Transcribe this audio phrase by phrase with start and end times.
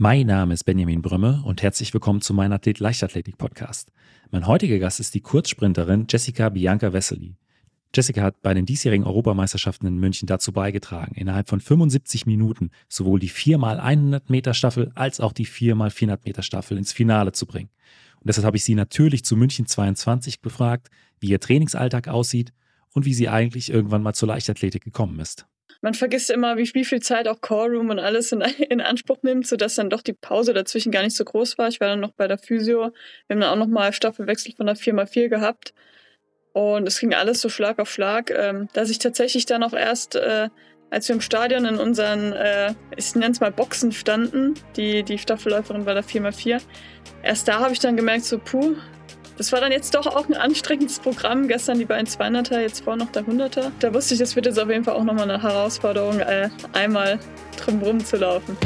[0.00, 3.90] Mein Name ist Benjamin Brümme und herzlich willkommen zu meinem Athlet Leichtathletik Podcast.
[4.30, 7.34] Mein heutiger Gast ist die Kurzsprinterin Jessica Bianca Wessely.
[7.92, 13.18] Jessica hat bei den diesjährigen Europameisterschaften in München dazu beigetragen, innerhalb von 75 Minuten sowohl
[13.18, 17.70] die 4x100 Meter Staffel als auch die 4x400 Meter Staffel ins Finale zu bringen.
[18.20, 22.52] Und deshalb habe ich sie natürlich zu München 22 befragt, wie ihr Trainingsalltag aussieht
[22.94, 25.48] und wie sie eigentlich irgendwann mal zur Leichtathletik gekommen ist.
[25.80, 28.40] Man vergisst immer, wie, wie viel Zeit auch Callroom und alles in,
[28.70, 31.68] in Anspruch nimmt, sodass dann doch die Pause dazwischen gar nicht so groß war.
[31.68, 32.92] Ich war dann noch bei der Physio.
[33.26, 35.74] Wir haben dann auch noch mal Staffelwechsel von der 4x4 gehabt.
[36.52, 40.16] Und es ging alles so Schlag auf Schlag, ähm, dass ich tatsächlich dann auch erst,
[40.16, 40.48] äh,
[40.90, 45.18] als wir im Stadion in unseren, äh, ich nenne es mal Boxen standen, die, die
[45.18, 46.60] Staffelläuferin war der 4x4,
[47.22, 48.74] erst da habe ich dann gemerkt, so puh,
[49.38, 51.46] das war dann jetzt doch auch ein anstrengendes Programm.
[51.48, 53.70] Gestern die beiden 200er, jetzt vor noch der 100er.
[53.78, 57.18] Da wusste ich, das wird jetzt auf jeden Fall auch nochmal eine Herausforderung, äh, einmal
[57.56, 58.56] drumherum zu laufen.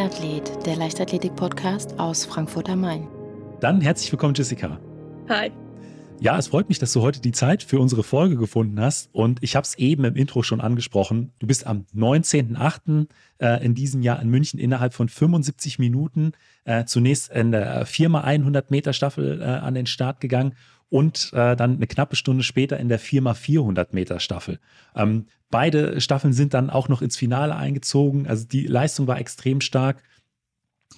[0.00, 3.06] Athlet, der Leichtathletik-Podcast aus Frankfurt am Main.
[3.60, 4.80] Dann herzlich willkommen, Jessica.
[5.28, 5.50] Hi.
[6.20, 9.10] Ja, es freut mich, dass du heute die Zeit für unsere Folge gefunden hast.
[9.12, 11.32] Und ich habe es eben im Intro schon angesprochen.
[11.38, 13.08] Du bist am 19.08.
[13.38, 16.32] Äh, in diesem Jahr in München innerhalb von 75 Minuten
[16.64, 20.54] äh, zunächst in der 4x100 Meter Staffel äh, an den Start gegangen
[20.90, 24.58] und äh, dann eine knappe Stunde später in der 4x400 Meter Staffel.
[24.94, 28.26] Ähm, beide Staffeln sind dann auch noch ins Finale eingezogen.
[28.26, 30.02] Also die Leistung war extrem stark.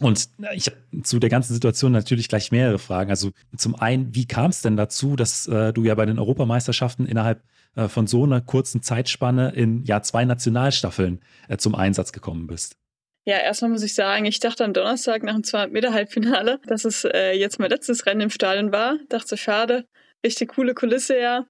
[0.00, 3.10] Und ich habe zu der ganzen Situation natürlich gleich mehrere Fragen.
[3.10, 7.06] Also zum einen, wie kam es denn dazu, dass äh, du ja bei den Europameisterschaften
[7.06, 7.42] innerhalb
[7.76, 12.81] äh, von so einer kurzen Zeitspanne in ja zwei Nationalstaffeln äh, zum Einsatz gekommen bist?
[13.24, 16.84] Ja, erstmal muss ich sagen, ich dachte am Donnerstag nach dem 200 Meter Halbfinale, dass
[16.84, 18.98] es äh, jetzt mein letztes Rennen im Stadion war.
[19.08, 19.86] Dachte schade,
[20.24, 21.46] richtig coole Kulisse ja.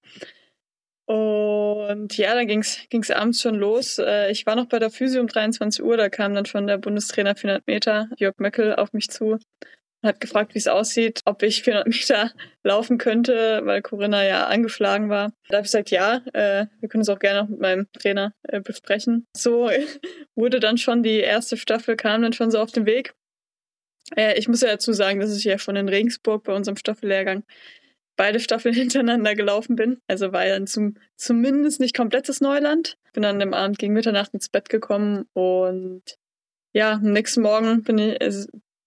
[1.07, 3.99] Und ja, dann ging's ging's abends schon los.
[3.99, 6.79] Äh, ich war noch bei der Physio um 23 Uhr, da kam dann schon der
[6.79, 9.39] Bundestrainer 400 Meter, Jörg Möckel, auf mich zu
[10.03, 12.33] hat gefragt, wie es aussieht, ob ich 400 Meter
[12.63, 15.33] laufen könnte, weil Corinna ja angeschlagen war.
[15.49, 18.35] Da habe ich gesagt, ja, äh, wir können es auch gerne noch mit meinem Trainer
[18.43, 19.27] äh, besprechen.
[19.37, 19.71] So
[20.35, 23.15] wurde dann schon die erste Staffel, kam dann schon so auf den Weg.
[24.17, 27.45] Äh, ich muss ja dazu sagen, dass ich ja schon in Regensburg bei unserem Staffellehrgang
[28.17, 30.01] beide Staffeln hintereinander gelaufen bin.
[30.09, 32.97] Also war dann zum, zumindest nicht komplettes Neuland.
[33.13, 36.03] Bin dann am Abend gegen Mitternacht ins Bett gekommen und
[36.75, 38.19] ja, am nächsten Morgen bin ich,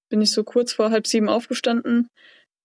[0.10, 2.08] bin ich so kurz vor halb sieben aufgestanden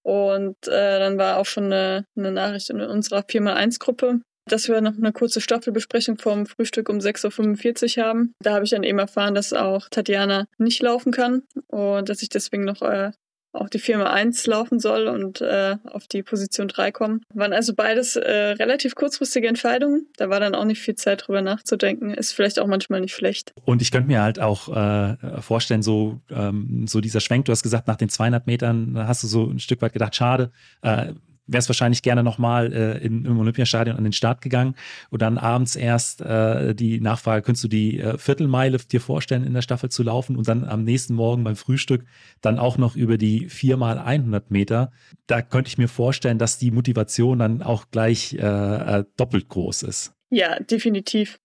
[0.03, 4.97] und äh, dann war auch schon eine, eine Nachricht in unserer 4x1-Gruppe, dass wir noch
[4.97, 8.35] eine kurze Staffelbesprechung vom Frühstück um 6.45 Uhr haben.
[8.43, 12.29] Da habe ich dann eben erfahren, dass auch Tatjana nicht laufen kann und dass ich
[12.29, 13.13] deswegen noch äh,
[13.53, 17.23] auch die Firma 1 laufen soll und äh, auf die Position 3 kommen.
[17.35, 20.07] Waren also beides äh, relativ kurzfristige Entscheidungen.
[20.17, 22.15] Da war dann auch nicht viel Zeit drüber nachzudenken.
[22.15, 23.53] Ist vielleicht auch manchmal nicht schlecht.
[23.65, 27.63] Und ich könnte mir halt auch äh, vorstellen, so, ähm, so dieser Schwenk, du hast
[27.63, 30.51] gesagt, nach den 200 Metern hast du so ein Stück weit gedacht, schade,
[31.51, 34.75] äh, wärst wahrscheinlich gerne nochmal äh, im Olympiastadion an den Start gegangen
[35.11, 39.55] und dann abends erst äh, die Nachfrage, könntest du die äh, Viertelmeile dir vorstellen, in
[39.55, 42.05] der Staffel zu laufen und dann am nächsten Morgen beim Frühstück
[42.41, 44.93] dann auch noch über die viermal 100 Meter.
[45.27, 48.39] Da könnte ich mir vorstellen, dass die Motivation dann auch gleich äh,
[49.01, 50.15] äh, doppelt groß ist.
[50.31, 51.39] Ja, definitiv.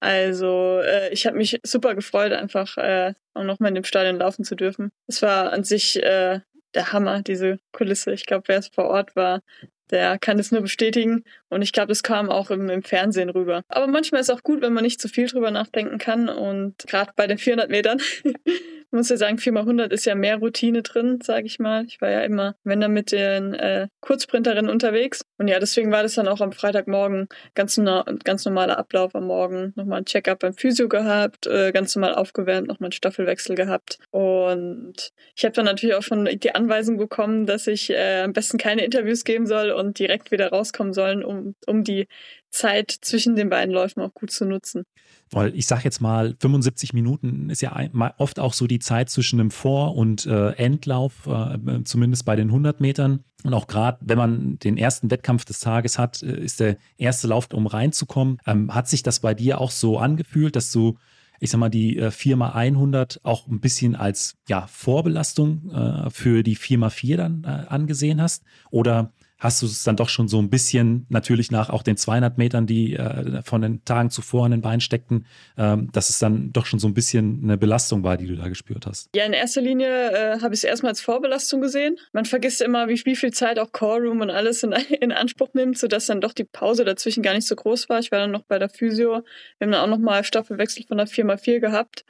[0.00, 4.44] Also äh, ich habe mich super gefreut, einfach äh, auch nochmal in dem Stadion laufen
[4.44, 4.90] zu dürfen.
[5.06, 6.40] Es war an sich äh,
[6.76, 8.12] der Hammer, diese Kulisse.
[8.12, 9.42] Ich glaube, wer es vor Ort war,
[9.90, 11.24] der kann es nur bestätigen.
[11.48, 13.62] Und ich glaube, das kam auch im, im, Fernsehen rüber.
[13.68, 16.28] Aber manchmal ist es auch gut, wenn man nicht zu viel drüber nachdenken kann.
[16.28, 18.00] Und gerade bei den 400 Metern
[18.96, 21.84] muss ja sagen, 4x100 ist ja mehr Routine drin, sage ich mal.
[21.86, 25.22] Ich war ja immer, wenn dann mit den äh, Kurzsprinterinnen unterwegs.
[25.38, 29.26] Und ja, deswegen war das dann auch am Freitagmorgen ganz, no ganz normaler Ablauf am
[29.26, 29.72] Morgen.
[29.76, 33.98] Nochmal ein Check-up beim Physio gehabt, äh, ganz normal aufgewärmt, nochmal einen Staffelwechsel gehabt.
[34.10, 38.58] Und ich habe dann natürlich auch schon die Anweisung bekommen, dass ich äh, am besten
[38.58, 42.06] keine Interviews geben soll und direkt wieder rauskommen sollen, um, um die
[42.50, 44.84] Zeit zwischen den beiden Läufen auch gut zu nutzen.
[45.30, 47.76] Weil ich sage jetzt mal, 75 Minuten ist ja
[48.18, 52.48] oft auch so die Zeit zwischen dem Vor- und äh, Endlauf, äh, zumindest bei den
[52.48, 53.24] 100 Metern.
[53.42, 57.28] Und auch gerade, wenn man den ersten Wettkampf des Tages hat, äh, ist der erste
[57.28, 58.38] Lauf, um reinzukommen.
[58.46, 60.96] Ähm, hat sich das bei dir auch so angefühlt, dass du
[61.38, 66.56] ich sag mal, die äh, 4x100 auch ein bisschen als ja, Vorbelastung äh, für die
[66.56, 68.42] 4x4 dann äh, angesehen hast?
[68.70, 72.38] Oder hast du es dann doch schon so ein bisschen, natürlich nach auch den 200
[72.38, 75.26] Metern, die äh, von den Tagen zuvor in den Beinen steckten,
[75.58, 78.48] ähm, dass es dann doch schon so ein bisschen eine Belastung war, die du da
[78.48, 79.10] gespürt hast?
[79.14, 81.98] Ja, in erster Linie äh, habe ich es erstmal als Vorbelastung gesehen.
[82.12, 85.78] Man vergisst immer, wie, wie viel Zeit auch Callroom und alles in, in Anspruch nimmt,
[85.78, 87.98] sodass dann doch die Pause dazwischen gar nicht so groß war.
[87.98, 89.22] Ich war dann noch bei der Physio.
[89.58, 92.04] Wir haben dann auch nochmal Staffelwechsel von der 4x4 gehabt.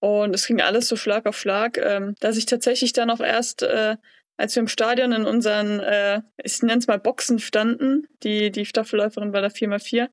[0.00, 3.62] Und es ging alles so Schlag auf Schlag, ähm, dass ich tatsächlich dann auch erst
[3.62, 3.96] äh,
[4.42, 8.66] als wir im Stadion in unseren, äh, ich nenne es mal Boxen standen, die, die
[8.66, 10.08] Staffelläuferin bei der 4x4,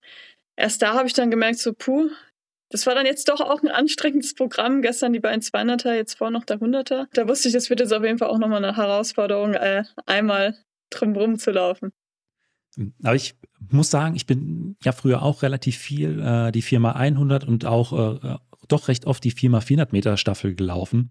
[0.56, 2.12] erst da habe ich dann gemerkt, so puh,
[2.70, 4.84] das war dann jetzt doch auch ein anstrengendes Programm.
[4.84, 7.08] Gestern die beiden 200er, jetzt vor noch der 100er.
[7.12, 10.56] Da wusste ich, das wird jetzt auf jeden Fall auch nochmal eine Herausforderung, äh, einmal
[10.92, 11.92] drumrum zu laufen.
[13.02, 13.34] Aber ich
[13.72, 18.38] muss sagen, ich bin ja früher auch relativ viel äh, die 4x100 und auch äh,
[18.68, 21.10] doch recht oft die 4x400 Meter Staffel gelaufen.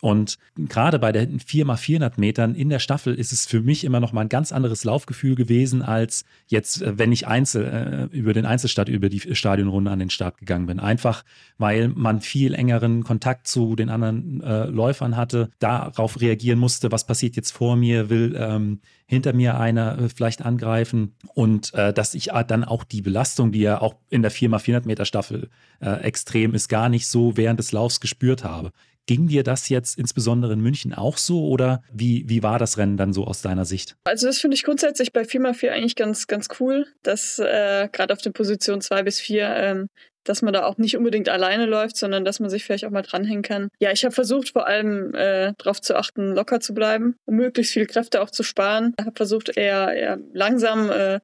[0.00, 4.12] Und gerade bei den 4x400 Metern in der Staffel ist es für mich immer noch
[4.12, 8.46] mal ein ganz anderes Laufgefühl gewesen, als jetzt, äh, wenn ich Einzel, äh, über den
[8.46, 10.80] Einzelstart, über die Stadionrunde an den Start gegangen bin.
[10.80, 11.24] Einfach,
[11.58, 17.06] weil man viel engeren Kontakt zu den anderen äh, Läufern hatte, darauf reagieren musste, was
[17.06, 22.14] passiert jetzt vor mir, will ähm, hinter mir einer äh, vielleicht angreifen und äh, dass
[22.14, 25.50] ich äh, dann auch die Belastung, die ja auch in der 4x400 Meter Staffel
[25.80, 28.72] extrem ist, gar nicht so während des Laufs gespürt habe.
[29.08, 32.98] Ging dir das jetzt insbesondere in München auch so oder wie, wie war das Rennen
[32.98, 33.96] dann so aus deiner Sicht?
[34.04, 38.20] Also das finde ich grundsätzlich bei 4x4 eigentlich ganz, ganz cool, dass äh, gerade auf
[38.20, 39.88] den Positionen 2 bis 4 ähm,
[40.24, 43.00] dass man da auch nicht unbedingt alleine läuft, sondern dass man sich vielleicht auch mal
[43.00, 43.68] dranhängen kann.
[43.80, 47.72] Ja, ich habe versucht, vor allem äh, darauf zu achten, locker zu bleiben, um möglichst
[47.72, 48.94] viel Kräfte auch zu sparen.
[48.98, 51.20] Ich habe versucht, eher, eher langsam, äh,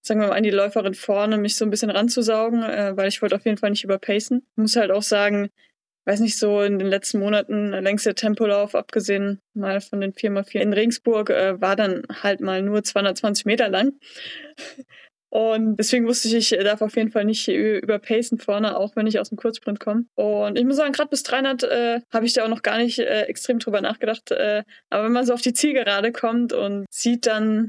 [0.00, 3.20] sagen wir mal, an die Läuferin vorne mich so ein bisschen ranzusaugen, äh, weil ich
[3.20, 4.46] wollte auf jeden Fall nicht überpacen.
[4.52, 5.50] Ich muss halt auch sagen,
[6.06, 10.60] weiß nicht, so in den letzten Monaten der längste Tempolauf, abgesehen mal von den 4x4
[10.60, 13.92] in Regensburg, äh, war dann halt mal nur 220 Meter lang.
[15.28, 19.18] Und deswegen wusste ich, ich darf auf jeden Fall nicht überpacen vorne, auch wenn ich
[19.18, 20.04] aus dem Kurzsprint komme.
[20.14, 23.00] Und ich muss sagen, gerade bis 300 äh, habe ich da auch noch gar nicht
[23.00, 24.30] äh, extrem drüber nachgedacht.
[24.30, 27.68] Äh, aber wenn man so auf die Zielgerade kommt und sieht dann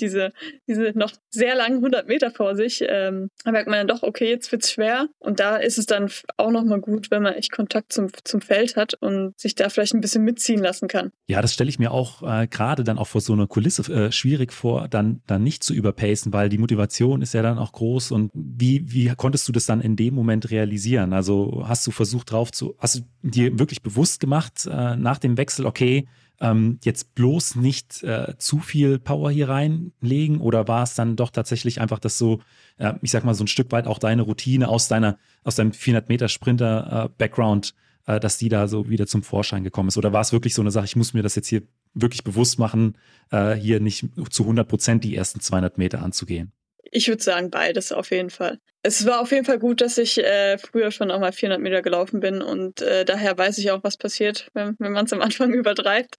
[0.00, 0.32] diese,
[0.66, 4.28] diese noch sehr langen 100 Meter vor sich, ähm, da merkt man dann doch, okay,
[4.28, 5.08] jetzt wird's schwer.
[5.18, 8.76] Und da ist es dann auch nochmal gut, wenn man echt Kontakt zum, zum Feld
[8.76, 11.10] hat und sich da vielleicht ein bisschen mitziehen lassen kann.
[11.26, 14.12] Ja, das stelle ich mir auch äh, gerade dann auch vor so einer Kulisse äh,
[14.12, 18.10] schwierig vor, dann, dann nicht zu überpacen, weil die Motivation ist ja dann auch groß.
[18.12, 21.12] Und wie, wie konntest du das dann in dem Moment realisieren?
[21.12, 25.36] Also hast du versucht drauf zu, hast du dir wirklich bewusst gemacht äh, nach dem
[25.36, 26.06] Wechsel, okay,
[26.40, 30.40] ähm, jetzt bloß nicht äh, zu viel Power hier reinlegen?
[30.40, 32.40] Oder war es dann doch tatsächlich einfach das so,
[32.78, 35.72] äh, ich sag mal, so ein Stück weit auch deine Routine aus deiner, aus deinem
[35.72, 37.74] 400 Meter Sprinter-Background,
[38.06, 39.98] äh, dass die da so wieder zum Vorschein gekommen ist?
[39.98, 41.62] Oder war es wirklich so eine Sache, ich muss mir das jetzt hier
[41.94, 42.96] wirklich bewusst machen,
[43.30, 46.52] äh, hier nicht zu 100 Prozent die ersten 200 Meter anzugehen?
[46.90, 48.58] Ich würde sagen beides auf jeden Fall.
[48.82, 51.82] Es war auf jeden Fall gut, dass ich äh, früher schon auch mal 400 Meter
[51.82, 55.20] gelaufen bin und äh, daher weiß ich auch, was passiert, wenn, wenn man es am
[55.20, 56.16] Anfang übertreibt.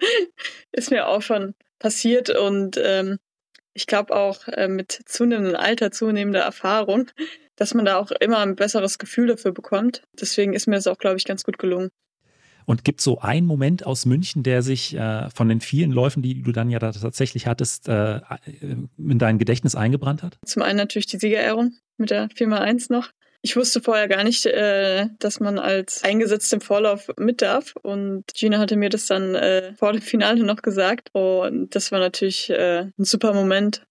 [0.71, 3.17] Ist mir auch schon passiert und ähm,
[3.73, 7.09] ich glaube auch äh, mit zunehmendem Alter, zunehmender Erfahrung,
[7.55, 10.03] dass man da auch immer ein besseres Gefühl dafür bekommt.
[10.13, 11.89] Deswegen ist mir das auch, glaube ich, ganz gut gelungen.
[12.65, 16.41] Und gibt so einen Moment aus München, der sich äh, von den vielen Läufen, die
[16.41, 18.21] du dann ja da tatsächlich hattest, äh,
[18.61, 20.37] in dein Gedächtnis eingebrannt hat?
[20.45, 23.11] Zum einen natürlich die Siegerehrung mit der Firma 1 noch.
[23.43, 27.73] Ich wusste vorher gar nicht, äh, dass man als eingesetzt im Vorlauf mit darf.
[27.81, 31.09] Und Gina hatte mir das dann äh, vor dem Finale noch gesagt.
[31.13, 33.83] Und das war natürlich äh, ein super Moment,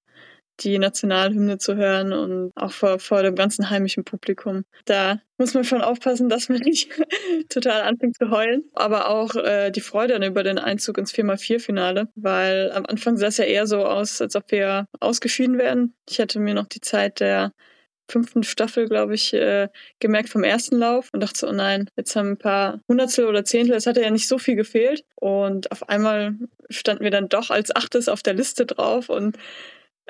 [0.61, 4.65] die Nationalhymne zu hören und auch vor, vor dem ganzen heimischen Publikum.
[4.85, 6.91] Da muss man schon aufpassen, dass man nicht
[7.49, 8.65] total anfängt zu heulen.
[8.75, 13.39] Aber auch äh, die Freude über den Einzug ins 4x4-Finale, weil am Anfang sah es
[13.39, 15.95] ja eher so aus, als ob wir ausgeschieden werden.
[16.09, 17.53] Ich hatte mir noch die Zeit der
[18.11, 19.69] fünften Staffel, glaube ich, äh,
[20.01, 23.45] gemerkt vom ersten Lauf und dachte so, oh nein, jetzt haben ein paar Hundertstel oder
[23.45, 25.05] Zehntel, es hatte ja nicht so viel gefehlt.
[25.15, 26.35] Und auf einmal
[26.69, 29.39] standen wir dann doch als Achtes auf der Liste drauf und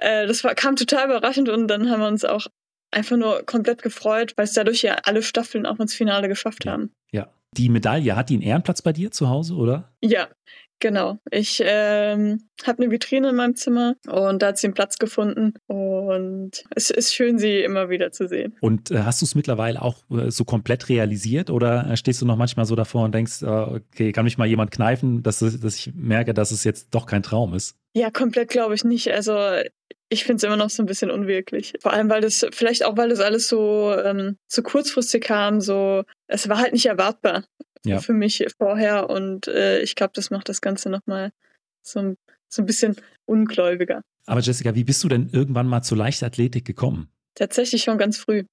[0.00, 2.46] äh, das war, kam total überraschend und dann haben wir uns auch
[2.90, 6.92] einfach nur komplett gefreut, weil es dadurch ja alle Staffeln auch ins Finale geschafft haben.
[7.12, 7.32] Ja.
[7.56, 9.92] Die Medaille, hat die einen Ehrenplatz bei dir zu Hause, oder?
[10.00, 10.28] Ja,
[10.80, 11.18] genau.
[11.30, 15.54] Ich ähm, habe eine Vitrine in meinem Zimmer und da hat sie einen Platz gefunden
[15.66, 18.56] und es ist schön, sie immer wieder zu sehen.
[18.60, 22.26] Und äh, hast du es mittlerweile auch äh, so komplett realisiert oder äh, stehst du
[22.26, 25.76] noch manchmal so davor und denkst, äh, okay, kann mich mal jemand kneifen, dass, dass
[25.76, 27.76] ich merke, dass es jetzt doch kein Traum ist?
[27.94, 29.10] Ja, komplett glaube ich nicht.
[29.12, 29.36] Also
[30.08, 31.74] ich finde es immer noch so ein bisschen unwirklich.
[31.80, 36.02] Vor allem, weil das, vielleicht auch, weil das alles so, ähm, so kurzfristig kam, so,
[36.26, 37.44] es war halt nicht erwartbar
[37.84, 38.00] ja.
[38.00, 41.32] für mich vorher und äh, ich glaube, das macht das Ganze nochmal
[41.82, 42.14] so,
[42.48, 42.96] so ein bisschen
[43.26, 44.02] ungläubiger.
[44.26, 47.10] Aber Jessica, wie bist du denn irgendwann mal zur Leichtathletik gekommen?
[47.34, 48.44] Tatsächlich schon ganz früh.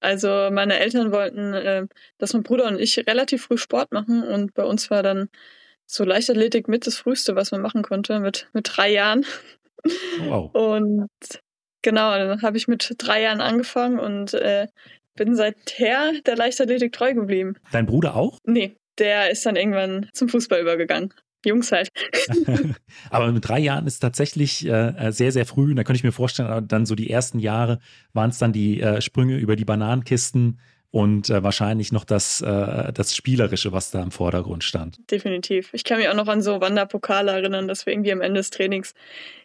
[0.00, 1.86] Also meine Eltern wollten, äh,
[2.18, 5.28] dass mein Bruder und ich relativ früh Sport machen und bei uns war dann
[5.86, 9.24] so Leichtathletik mit das Frühste, was man machen konnte, mit, mit drei Jahren.
[10.20, 10.54] Wow.
[10.54, 11.10] Und
[11.82, 14.66] genau, dann habe ich mit drei Jahren angefangen und äh,
[15.14, 17.54] bin seither der Leichtathletik treu geblieben.
[17.72, 18.38] Dein Bruder auch?
[18.44, 21.12] Nee, der ist dann irgendwann zum Fußball übergegangen.
[21.44, 21.90] Jungs halt.
[23.10, 25.70] aber mit drei Jahren ist tatsächlich äh, sehr, sehr früh.
[25.70, 27.80] Und da könnte ich mir vorstellen, dann so die ersten Jahre
[28.12, 30.58] waren es dann die äh, Sprünge über die Bananenkisten
[30.90, 34.98] und äh, wahrscheinlich noch das, äh, das Spielerische, was da im Vordergrund stand.
[35.10, 35.70] Definitiv.
[35.74, 38.50] Ich kann mich auch noch an so Wanderpokale erinnern, dass wir irgendwie am Ende des
[38.50, 38.94] Trainings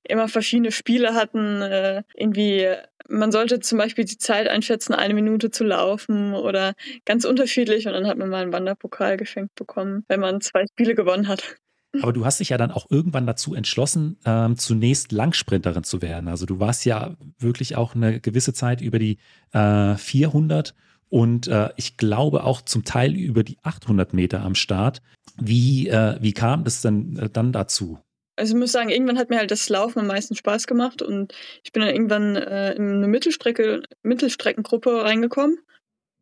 [0.03, 1.63] immer verschiedene Spiele hatten.
[1.63, 2.67] Äh, irgendwie,
[3.09, 6.73] man sollte zum Beispiel die Zeit einschätzen, eine Minute zu laufen oder
[7.05, 10.95] ganz unterschiedlich und dann hat man mal einen Wanderpokal geschenkt bekommen, wenn man zwei Spiele
[10.95, 11.57] gewonnen hat.
[12.01, 16.27] Aber du hast dich ja dann auch irgendwann dazu entschlossen, ähm, zunächst Langsprinterin zu werden.
[16.27, 19.17] Also du warst ja wirklich auch eine gewisse Zeit über die
[19.53, 20.75] äh, 400
[21.09, 25.01] und äh, ich glaube auch zum Teil über die 800 Meter am Start.
[25.37, 27.97] Wie, äh, wie kam das denn äh, dann dazu?
[28.39, 31.33] Also ich muss sagen, irgendwann hat mir halt das Laufen am meisten Spaß gemacht und
[31.63, 35.59] ich bin dann irgendwann äh, in eine Mittelstrecke, Mittelstreckengruppe reingekommen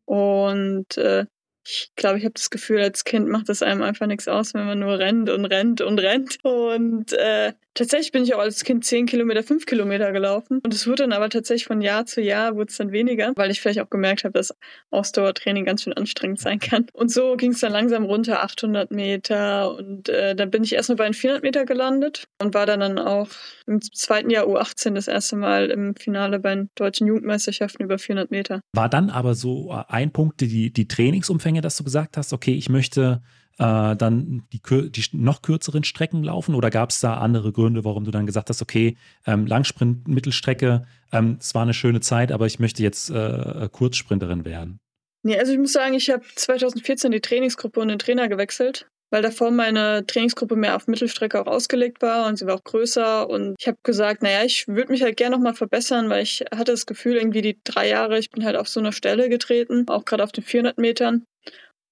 [0.05, 1.25] und äh,
[1.69, 4.65] ich glaube, ich habe das Gefühl, als Kind macht es einem einfach nichts aus, wenn
[4.65, 6.37] man nur rennt und rennt und rennt.
[6.43, 10.59] Und äh, tatsächlich bin ich auch als Kind 10 Kilometer, 5 Kilometer gelaufen.
[10.63, 13.51] Und es wurde dann aber tatsächlich von Jahr zu Jahr wurde es dann weniger, weil
[13.51, 14.53] ich vielleicht auch gemerkt habe, dass
[14.89, 16.87] Ausdauertraining ganz schön anstrengend sein kann.
[16.93, 19.75] Und so ging es dann langsam runter, 800 Meter.
[19.75, 22.99] Und äh, dann bin ich erstmal bei den 400 Meter gelandet und war dann, dann
[22.99, 23.29] auch
[23.67, 28.31] im zweiten Jahr U18 das erste Mal im Finale bei den deutschen Jugendmeisterschaften über 400
[28.31, 28.61] Meter.
[28.73, 32.69] War dann aber so ein Punkt, die, die Trainingsumfänge, dass du gesagt hast, okay, ich
[32.69, 33.21] möchte
[33.59, 34.61] äh, dann die,
[34.91, 36.55] die, noch kürzeren Strecken laufen?
[36.55, 40.85] Oder gab es da andere Gründe, warum du dann gesagt hast, okay, ähm, Langsprint, Mittelstrecke,
[41.11, 44.79] ähm, es war eine schöne Zeit, aber ich möchte jetzt äh, Kurzsprinterin werden?
[45.23, 49.21] Nee, also ich muss sagen, ich habe 2014 die Trainingsgruppe und den Trainer gewechselt, weil
[49.21, 53.29] davor meine Trainingsgruppe mehr auf Mittelstrecke auch ausgelegt war und sie war auch größer.
[53.29, 56.71] Und ich habe gesagt, naja, ich würde mich halt gerne nochmal verbessern, weil ich hatte
[56.71, 60.05] das Gefühl, irgendwie die drei Jahre, ich bin halt auf so einer Stelle getreten, auch
[60.05, 61.25] gerade auf den 400 Metern.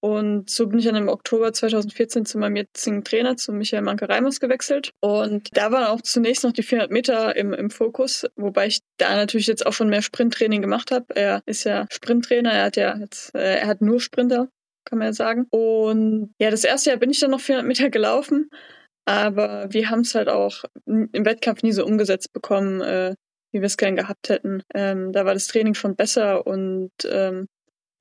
[0.05, 4.39] Und so bin ich dann im Oktober 2014 zu meinem jetzigen Trainer, zu Michael Manke-Reimers,
[4.39, 4.91] gewechselt.
[5.00, 9.15] Und da waren auch zunächst noch die 400 Meter im, im Fokus, wobei ich da
[9.15, 11.07] natürlich jetzt auch schon mehr Sprinttraining gemacht habe.
[11.15, 14.47] Er ist ja Sprinttrainer, er hat ja jetzt, äh, er hat nur Sprinter,
[14.88, 15.47] kann man ja sagen.
[15.50, 18.51] Und ja, das erste Jahr bin ich dann noch 400 Meter gelaufen,
[19.05, 23.15] aber wir haben es halt auch im Wettkampf nie so umgesetzt bekommen, äh,
[23.51, 24.62] wie wir es gern gehabt hätten.
[24.75, 27.47] Ähm, da war das Training schon besser und ähm,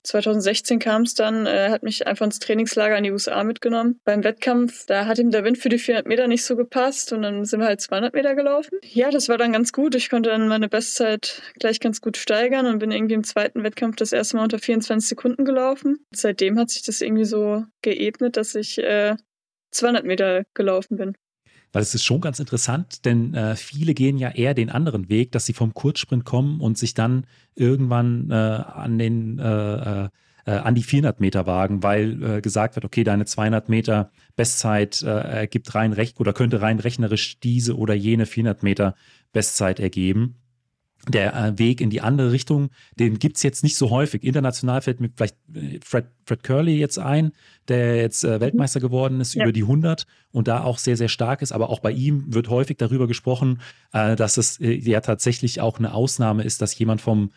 [0.05, 4.01] 2016 kam es dann, er hat mich einfach ins Trainingslager in die USA mitgenommen.
[4.05, 7.23] Beim Wettkampf, da hat ihm der Wind für die 400 Meter nicht so gepasst und
[7.23, 8.79] dann sind wir halt 200 Meter gelaufen.
[8.83, 9.95] Ja, das war dann ganz gut.
[9.95, 13.97] Ich konnte dann meine Bestzeit gleich ganz gut steigern und bin irgendwie im zweiten Wettkampf
[13.97, 16.05] das erste Mal unter 24 Sekunden gelaufen.
[16.15, 19.17] Seitdem hat sich das irgendwie so geebnet, dass ich äh,
[19.71, 21.15] 200 Meter gelaufen bin.
[21.75, 25.33] Weil es ist schon ganz interessant, denn äh, viele gehen ja eher den anderen Weg,
[25.33, 27.27] dass sie vom Kurzsprint kommen und sich dann
[27.57, 30.09] irgendwann äh, an den äh, äh,
[30.47, 35.03] äh an die 400 Meter wagen, weil äh, gesagt wird, okay, deine 200 Meter Bestzeit
[35.03, 38.95] ergibt rein recht oder könnte rein rechnerisch diese oder jene 400 Meter
[39.33, 40.37] Bestzeit ergeben
[41.09, 44.23] der äh, Weg in die andere Richtung, den gibt es jetzt nicht so häufig.
[44.23, 47.33] International fällt mir vielleicht äh, Fred, Fred Curley jetzt ein,
[47.69, 49.45] der jetzt äh, Weltmeister geworden ist ja.
[49.45, 51.53] über die 100 und da auch sehr, sehr stark ist.
[51.53, 53.61] Aber auch bei ihm wird häufig darüber gesprochen,
[53.93, 57.31] dass es ja tatsächlich auch eine Ausnahme ist, dass jemand vom,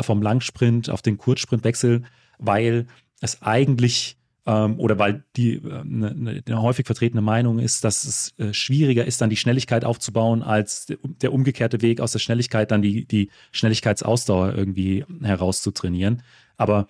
[0.00, 2.04] vom Langsprint auf den Kurzsprint wechselt,
[2.38, 2.86] weil
[3.20, 8.34] es eigentlich ähm, oder weil die äh, ne, ne, häufig vertretene Meinung ist, dass es
[8.38, 12.82] äh, schwieriger ist, dann die Schnelligkeit aufzubauen, als der umgekehrte Weg aus der Schnelligkeit dann
[12.82, 16.22] die, die Schnelligkeitsausdauer irgendwie herauszutrainieren.
[16.56, 16.88] Aber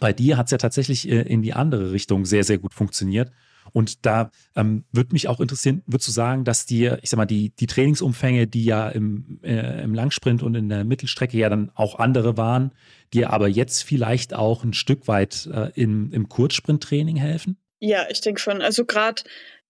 [0.00, 3.30] bei dir hat es ja tatsächlich äh, in die andere Richtung sehr, sehr gut funktioniert.
[3.74, 7.26] Und da ähm, würde mich auch interessieren, würdest du sagen, dass dir, ich sag mal,
[7.26, 11.72] die, die Trainingsumfänge, die ja im, äh, im Langsprint und in der Mittelstrecke ja dann
[11.74, 12.70] auch andere waren,
[13.12, 17.56] dir aber jetzt vielleicht auch ein Stück weit äh, im, im Kurzsprinttraining helfen?
[17.80, 18.62] Ja, ich denke schon.
[18.62, 19.22] Also gerade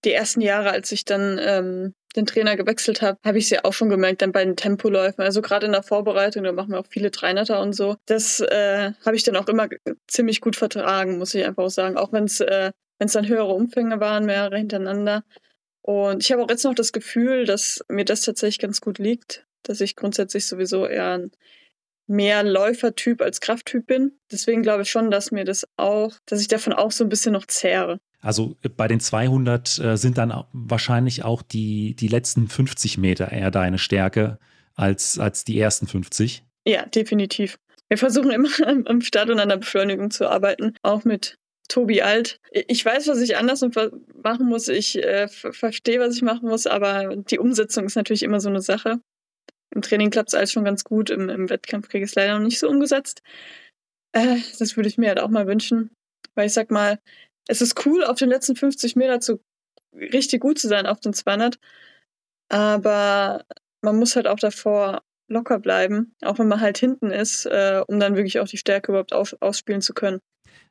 [0.05, 3.61] die ersten Jahre, als ich dann ähm, den Trainer gewechselt habe, habe ich es ja
[3.65, 5.25] auch schon gemerkt, dann bei den Tempoläufen.
[5.25, 7.97] Also gerade in der Vorbereitung, da machen wir auch viele 300er und so.
[8.05, 9.69] Das äh, habe ich dann auch immer
[10.09, 11.97] ziemlich gut vertragen, muss ich einfach auch sagen.
[11.97, 12.73] Auch wenn es äh,
[13.05, 15.25] wenn es dann höhere Umfänge waren, mehrere hintereinander.
[15.83, 19.47] Und ich habe auch jetzt noch das Gefühl, dass mir das tatsächlich ganz gut liegt,
[19.63, 21.31] dass ich grundsätzlich sowieso eher ein
[22.07, 24.13] mehr Läufertyp als Krafttyp bin.
[24.33, 27.35] Deswegen glaube ich schon, dass mir das auch, dass ich davon auch so ein bisschen
[27.35, 27.99] noch zehre.
[28.23, 33.31] Also äh, bei den 200 äh, sind dann wahrscheinlich auch die, die letzten 50 Meter
[33.31, 34.39] eher deine Stärke
[34.77, 36.43] als, als die ersten 50.
[36.67, 37.59] Ja, definitiv.
[37.89, 38.49] Wir versuchen immer
[38.87, 41.37] am Start und an der Beschleunigung zu arbeiten, auch mit
[41.69, 42.41] Tobi Alt.
[42.51, 43.65] Ich weiß, was ich anders
[44.23, 44.69] machen muss.
[44.69, 48.61] Ich äh, verstehe, was ich machen muss, aber die Umsetzung ist natürlich immer so eine
[48.61, 49.01] Sache.
[49.75, 52.35] Im Training klappt es alles schon ganz gut, im, im Wettkampf kriege ich es leider
[52.35, 53.23] noch nicht so umgesetzt.
[54.13, 55.91] Äh, das würde ich mir halt auch mal wünschen.
[56.35, 56.99] Weil ich sag mal,
[57.49, 59.41] es ist cool, auf den letzten 50 Meter zu
[59.95, 61.59] richtig gut zu sein auf den 200.
[62.49, 63.45] Aber
[63.83, 67.99] man muss halt auch davor locker bleiben, auch wenn man halt hinten ist, äh, um
[67.99, 70.21] dann wirklich auch die Stärke überhaupt auf, ausspielen zu können.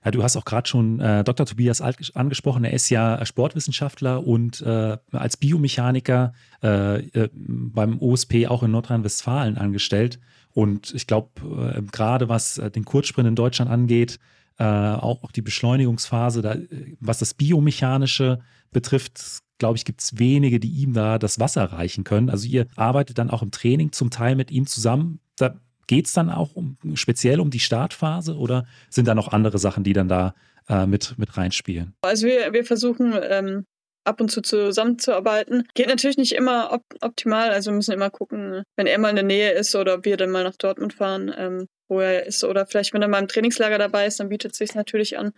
[0.04, 1.46] Ja, du hast auch gerade schon äh, Dr.
[1.46, 2.66] Tobias Alt angesprochen.
[2.66, 9.58] Er ist ja Sportwissenschaftler und äh, als Biomechaniker äh, äh beim OSP auch in Nordrhein-Westfalen
[9.58, 10.20] angestellt.
[10.52, 14.20] Und ich glaube, äh, gerade was äh, den Kurzsprint in Deutschland angeht,
[14.56, 16.56] auch, auch die Beschleunigungsphase, da,
[17.00, 18.40] was das Biomechanische
[18.72, 22.30] betrifft, glaube ich, gibt es wenige, die ihm da das Wasser reichen können.
[22.30, 25.20] Also ihr arbeitet dann auch im Training zum Teil mit ihm zusammen.
[25.38, 25.56] Da
[25.88, 29.84] geht es dann auch um, speziell um die Startphase oder sind da noch andere Sachen,
[29.84, 30.36] die dann da
[30.70, 31.94] äh, mit, mit reinspielen?
[32.02, 33.66] Also wir, wir versuchen ähm,
[34.06, 35.68] ab und zu zusammenzuarbeiten.
[35.74, 39.16] Geht natürlich nicht immer op optimal, also wir müssen immer gucken, wenn er mal in
[39.16, 42.44] der Nähe ist oder ob wir dann mal nach Dortmund fahren, ähm, wo er ist
[42.44, 45.34] oder vielleicht wenn er mal im Trainingslager dabei ist, dann bietet es sich natürlich an.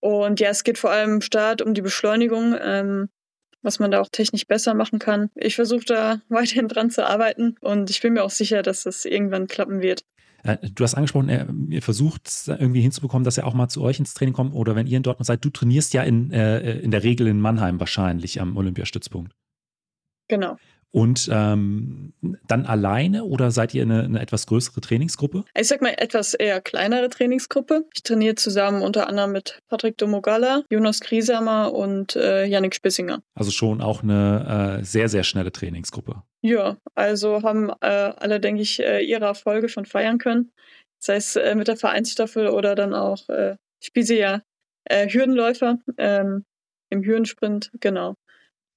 [0.00, 2.54] Und ja, es geht vor allem im Start um die Beschleunigung.
[2.60, 3.08] Ähm,
[3.66, 5.28] was man da auch technisch besser machen kann.
[5.34, 9.04] Ich versuche da weiterhin dran zu arbeiten und ich bin mir auch sicher, dass das
[9.04, 10.04] irgendwann klappen wird.
[10.44, 14.14] Äh, du hast angesprochen, ihr versucht irgendwie hinzubekommen, dass er auch mal zu euch ins
[14.14, 15.44] Training kommt oder wenn ihr in Dortmund seid.
[15.44, 19.32] Du trainierst ja in, äh, in der Regel in Mannheim wahrscheinlich am Olympiastützpunkt.
[20.28, 20.56] Genau.
[20.96, 22.14] Und ähm,
[22.48, 25.44] dann alleine oder seid ihr eine, eine, etwas größere Trainingsgruppe?
[25.54, 27.84] Ich sag mal etwas eher kleinere Trainingsgruppe.
[27.94, 33.20] Ich trainiere zusammen unter anderem mit Patrick Domogala, Jonas Griesamer und äh, Yannick Spissinger.
[33.34, 36.22] Also schon auch eine äh, sehr, sehr schnelle Trainingsgruppe.
[36.40, 37.86] Ja, also haben äh,
[38.16, 40.50] alle, denke ich, äh, ihre Erfolge schon feiern können.
[40.98, 44.40] Sei es äh, mit der Vereinsstaffel oder dann auch, äh, ich spiele sie ja
[44.88, 46.44] Hürdenläufer ähm,
[46.90, 48.14] im Hürdensprint, genau.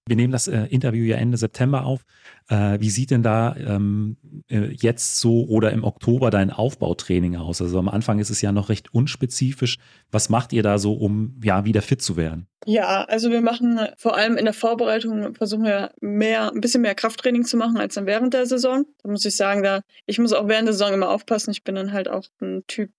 [0.10, 2.04] Wir nehmen das äh, Interview ja Ende September auf.
[2.48, 4.18] Äh, wie sieht denn da ähm,
[4.50, 7.62] äh, jetzt so oder im Oktober dein Aufbautraining aus?
[7.62, 9.78] Also am Anfang ist es ja noch recht unspezifisch.
[10.12, 12.48] Was macht ihr da so, um ja wieder fit zu werden?
[12.66, 16.96] Ja, also wir machen vor allem in der Vorbereitung versuchen wir mehr, ein bisschen mehr
[16.96, 18.86] Krafttraining zu machen als dann während der Saison.
[19.04, 21.52] Da muss ich sagen, da ich muss auch während der Saison immer aufpassen.
[21.52, 22.92] Ich bin dann halt auch ein Typ,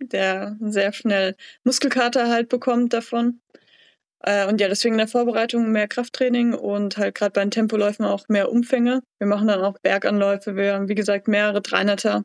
[0.00, 3.40] der sehr schnell Muskelkater halt bekommt davon.
[4.20, 8.04] Äh, und ja, deswegen in der Vorbereitung mehr Krafttraining und halt gerade bei den Tempoläufen
[8.04, 9.02] auch mehr Umfänge.
[9.18, 10.56] Wir machen dann auch Berganläufe.
[10.56, 12.24] Wir haben, wie gesagt, mehrere Dreinatter.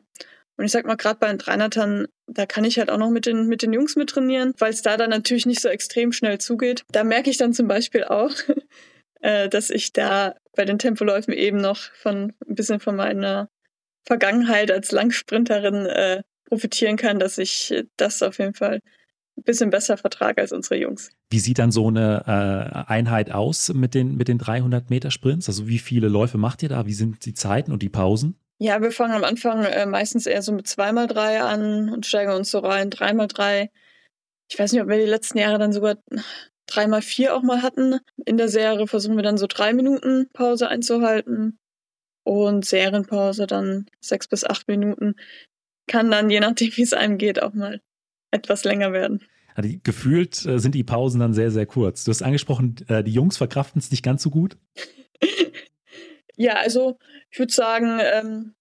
[0.56, 3.26] Und ich sag mal, gerade bei den Dreinattern, da kann ich halt auch noch mit
[3.26, 6.38] den, mit den Jungs mit trainieren, weil es da dann natürlich nicht so extrem schnell
[6.38, 6.84] zugeht.
[6.92, 8.30] Da merke ich dann zum Beispiel auch,
[9.20, 13.48] äh, dass ich da bei den Tempoläufen eben noch von ein bisschen von meiner
[14.06, 18.80] Vergangenheit als Langsprinterin äh, profitieren kann, dass ich das auf jeden Fall
[19.42, 21.10] bisschen besser vertrage als unsere Jungs.
[21.30, 25.48] Wie sieht dann so eine äh, Einheit aus mit den, mit den 300 Meter Sprints?
[25.48, 26.86] Also wie viele Läufe macht ihr da?
[26.86, 28.38] Wie sind die Zeiten und die Pausen?
[28.58, 32.50] Ja, wir fangen am Anfang äh, meistens eher so mit 2x3 an und steigern uns
[32.50, 33.68] so rein, 3x3.
[34.50, 35.96] Ich weiß nicht, ob wir die letzten Jahre dann sogar
[36.70, 37.98] 3x4 auch mal hatten.
[38.24, 41.58] In der Serie versuchen wir dann so drei Minuten Pause einzuhalten
[42.24, 45.16] und Serienpause dann sechs bis acht Minuten.
[45.86, 47.80] Kann dann, je nachdem, wie es einem geht, auch mal
[48.34, 49.20] etwas länger werden.
[49.54, 52.04] Also gefühlt äh, sind die Pausen dann sehr, sehr kurz.
[52.04, 54.56] Du hast angesprochen, äh, die Jungs verkraften es nicht ganz so gut.
[56.36, 56.98] ja, also
[57.30, 58.54] ich würde sagen, ähm,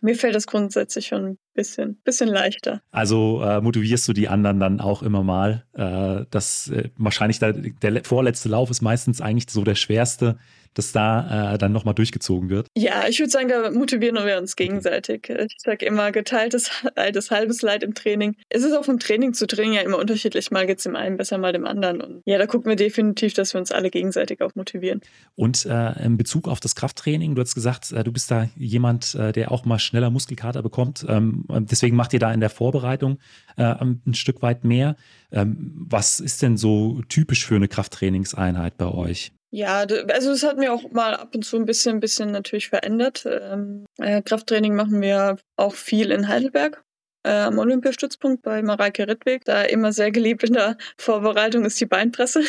[0.00, 2.82] mir fällt das grundsätzlich schon ein bisschen, bisschen leichter.
[2.90, 5.64] Also äh, motivierst du die anderen dann auch immer mal.
[5.74, 10.38] Äh, das äh, wahrscheinlich der, der vorletzte Lauf ist meistens eigentlich so der schwerste
[10.74, 12.66] dass da äh, dann nochmal durchgezogen wird?
[12.76, 15.28] Ja, ich würde sagen, da motivieren wir uns gegenseitig.
[15.28, 16.70] Ich sage immer, geteiltes
[17.14, 18.36] ist halbes Leid im Training.
[18.48, 20.50] Es ist auch vom Training zu Training ja immer unterschiedlich.
[20.50, 22.00] Mal geht es dem einen besser, mal dem anderen.
[22.00, 25.00] Und ja, da gucken wir definitiv, dass wir uns alle gegenseitig auch motivieren.
[25.34, 29.14] Und äh, in Bezug auf das Krafttraining, du hast gesagt, äh, du bist da jemand,
[29.14, 31.04] äh, der auch mal schneller Muskelkater bekommt.
[31.08, 33.18] Ähm, deswegen macht ihr da in der Vorbereitung
[33.56, 34.96] äh, ein Stück weit mehr.
[35.30, 39.32] Ähm, was ist denn so typisch für eine Krafttrainingseinheit bei euch?
[39.54, 42.70] Ja, also das hat mir auch mal ab und zu ein bisschen, ein bisschen natürlich
[42.70, 43.26] verändert.
[43.26, 46.82] Ähm, äh, Krafttraining machen wir auch viel in Heidelberg.
[47.24, 49.44] Äh, am Olympiastützpunkt bei Mareike Rittweg.
[49.44, 52.42] Da immer sehr geliebt in der Vorbereitung ist die Beinpresse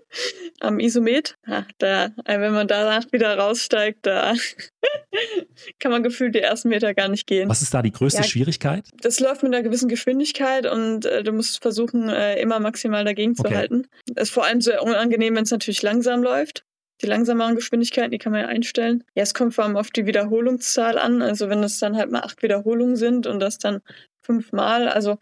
[0.60, 1.36] am Isomet.
[1.46, 4.34] Ja, da, äh, wenn man danach wieder raussteigt, da
[5.80, 7.48] kann man gefühlt die ersten Meter gar nicht gehen.
[7.48, 8.88] Was ist da die größte ja, Schwierigkeit?
[9.00, 13.34] Das läuft mit einer gewissen Geschwindigkeit und äh, du musst versuchen, äh, immer maximal dagegen
[13.34, 13.56] zu okay.
[13.56, 13.86] halten.
[14.14, 16.64] Es ist vor allem sehr unangenehm, wenn es natürlich langsam läuft.
[17.02, 19.04] Die langsameren Geschwindigkeiten, die kann man ja einstellen.
[19.14, 21.22] Ja, es kommt vor allem auf die Wiederholungszahl an.
[21.22, 23.80] Also wenn es dann halt mal acht Wiederholungen sind und das dann
[24.22, 25.18] fünfmal, also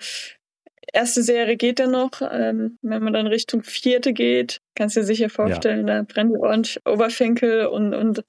[0.92, 2.10] erste Serie geht dann noch.
[2.20, 5.98] Ähm, wenn man dann Richtung vierte geht, kannst du dir sicher vorstellen, ja.
[5.98, 8.24] da brennen die Ohren, Oberschenkel und, und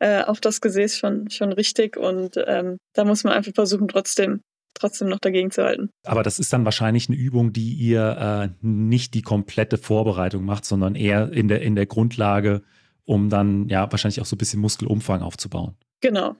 [0.00, 1.96] äh, auch das Gesäß schon, schon richtig.
[1.96, 4.42] Und ähm, da muss man einfach versuchen, trotzdem
[4.74, 5.90] trotzdem noch dagegen zu halten.
[6.04, 10.64] Aber das ist dann wahrscheinlich eine Übung, die ihr äh, nicht die komplette Vorbereitung macht,
[10.64, 12.62] sondern eher in der, in der Grundlage,
[13.04, 15.76] um dann ja wahrscheinlich auch so ein bisschen Muskelumfang aufzubauen.
[16.00, 16.36] Genau.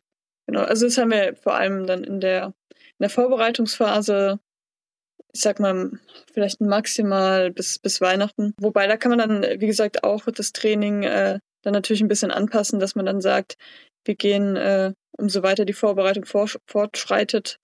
[0.46, 0.62] Genau.
[0.62, 4.40] Also das haben wir vor allem dann in der, in der Vorbereitungsphase,
[5.32, 5.92] ich sag mal,
[6.32, 8.54] vielleicht maximal bis, bis Weihnachten.
[8.60, 12.30] Wobei da kann man dann, wie gesagt, auch das Training äh, dann natürlich ein bisschen
[12.30, 13.56] anpassen, dass man dann sagt,
[14.04, 17.58] wir gehen, äh, umso weiter die Vorbereitung fortschreitet,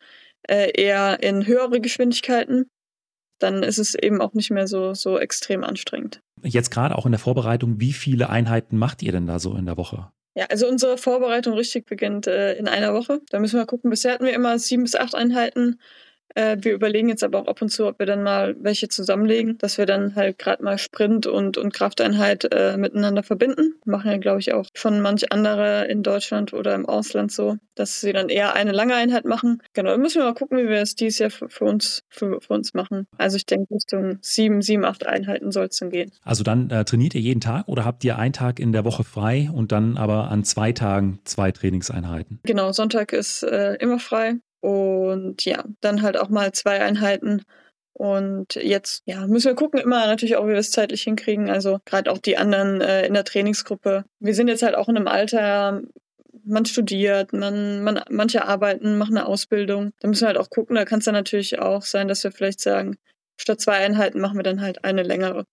[0.49, 2.69] äh, eher in höhere Geschwindigkeiten.
[3.38, 6.20] Dann ist es eben auch nicht mehr so, so extrem anstrengend.
[6.42, 9.66] Jetzt gerade auch in der Vorbereitung, wie viele Einheiten macht ihr denn da so in
[9.66, 10.11] der Woche?
[10.35, 13.22] Ja, also unsere Vorbereitung richtig beginnt äh, in einer Woche.
[13.31, 13.90] Da müssen wir gucken.
[13.90, 15.81] Bisher hatten wir immer sieben bis acht Einheiten
[16.37, 19.59] äh, wir überlegen jetzt aber auch ab und zu, ob wir dann mal welche zusammenlegen,
[19.59, 23.75] dass wir dann halt gerade mal Sprint und, und Krafteinheit äh, miteinander verbinden.
[23.85, 28.01] Machen ja, glaube ich, auch schon manch andere in Deutschland oder im Ausland so, dass
[28.01, 29.62] sie dann eher eine lange Einheit machen.
[29.72, 32.40] Genau, dann müssen wir mal gucken, wie wir es dieses Jahr für, für uns, für,
[32.40, 33.07] für, uns machen.
[33.16, 36.12] Also ich denke, Richtung sieben, sieben, acht Einheiten soll es dann gehen.
[36.22, 39.05] Also dann äh, trainiert ihr jeden Tag oder habt ihr einen Tag in der Woche
[39.05, 42.40] frei und dann aber an zwei Tagen zwei Trainingseinheiten?
[42.42, 44.35] Genau, Sonntag ist äh, immer frei.
[44.61, 47.42] Und ja, dann halt auch mal zwei Einheiten.
[47.92, 51.49] Und jetzt, ja, müssen wir gucken, immer natürlich auch, wie wir es zeitlich hinkriegen.
[51.49, 54.05] Also gerade auch die anderen äh, in der Trainingsgruppe.
[54.21, 55.81] Wir sind jetzt halt auch in einem Alter,
[56.45, 59.92] man studiert, man, man, manche arbeiten, machen eine Ausbildung.
[60.01, 60.77] Da müssen wir halt auch gucken.
[60.77, 62.97] Da kann es dann natürlich auch sein, dass wir vielleicht sagen,
[63.40, 65.47] statt zwei Einheiten machen wir dann halt eine längere.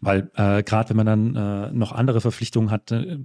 [0.00, 3.18] Weil äh, gerade wenn man dann äh, noch andere Verpflichtungen hat, äh,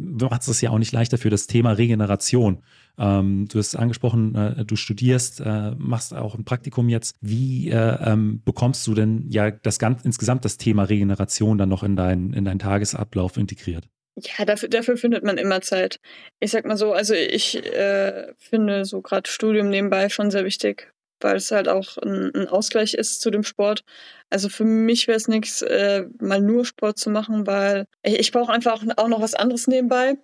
[0.00, 2.62] macht es ja auch nicht leichter für das Thema Regeneration.
[2.98, 7.16] Ähm, du hast angesprochen, äh, du studierst, äh, machst auch ein Praktikum jetzt.
[7.20, 11.82] Wie äh, ähm, bekommst du denn ja das ganz insgesamt das Thema Regeneration dann noch
[11.82, 13.88] in, dein, in deinen Tagesablauf integriert?
[14.16, 16.00] Ja, dafür, dafür findet man immer Zeit.
[16.40, 20.92] Ich sag mal so, also ich äh, finde so gerade Studium nebenbei schon sehr wichtig,
[21.20, 23.84] weil es halt auch ein, ein Ausgleich ist zu dem Sport.
[24.30, 28.32] Also für mich wäre es nichts, äh, mal nur Sport zu machen, weil ich, ich
[28.32, 30.18] brauche einfach auch noch was anderes nebenbei.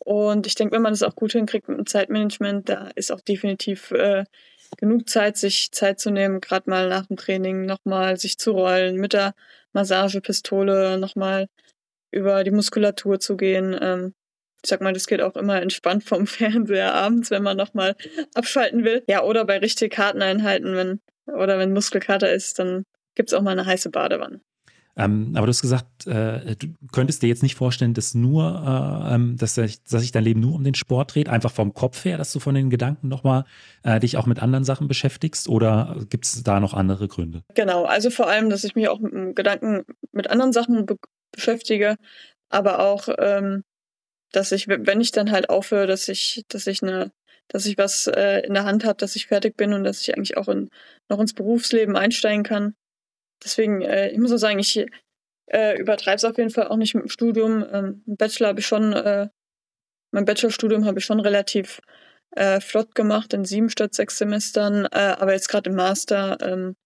[0.00, 3.20] Und ich denke, wenn man das auch gut hinkriegt mit dem Zeitmanagement, da ist auch
[3.20, 4.24] definitiv äh,
[4.78, 8.96] genug Zeit, sich Zeit zu nehmen, gerade mal nach dem Training nochmal sich zu rollen,
[8.96, 9.34] mit der
[9.72, 11.48] Massagepistole nochmal
[12.10, 13.76] über die Muskulatur zu gehen.
[13.80, 14.14] Ähm,
[14.62, 17.96] ich sag mal, das geht auch immer entspannt vom Fernseher abends, wenn man nochmal
[18.34, 19.02] abschalten will.
[19.08, 23.52] Ja, oder bei richtig harten Einheiten, wenn, oder wenn Muskelkater ist, dann gibt's auch mal
[23.52, 24.40] eine heiße Badewanne.
[24.98, 29.14] Ähm, aber du hast gesagt, äh, du könntest dir jetzt nicht vorstellen, dass nur, äh,
[29.14, 32.18] ähm, dass, dass sich dein Leben nur um den Sport dreht, einfach vom Kopf her,
[32.18, 33.44] dass du von den Gedanken nochmal
[33.84, 37.44] äh, dich auch mit anderen Sachen beschäftigst oder gibt es da noch andere Gründe?
[37.54, 40.96] Genau, also vor allem, dass ich mich auch mit Gedanken mit anderen Sachen be
[41.30, 41.96] beschäftige,
[42.48, 43.62] aber auch, ähm,
[44.32, 47.12] dass ich, wenn ich dann halt aufhöre, dass ich, dass ich eine,
[47.48, 50.14] dass ich was äh, in der Hand habe, dass ich fertig bin und dass ich
[50.14, 50.70] eigentlich auch in,
[51.08, 52.74] noch ins Berufsleben einsteigen kann.
[53.42, 54.84] Deswegen, äh, ich muss auch sagen, ich
[55.46, 57.64] äh, übertreibe es auf jeden Fall auch nicht mit dem Studium.
[57.72, 59.28] Ähm, Bachelor habe ich schon, äh,
[60.12, 61.80] mein Bachelorstudium habe ich schon relativ
[62.32, 64.84] äh, flott gemacht in sieben statt sechs Semestern.
[64.86, 66.76] Äh, aber jetzt gerade im Master ähm,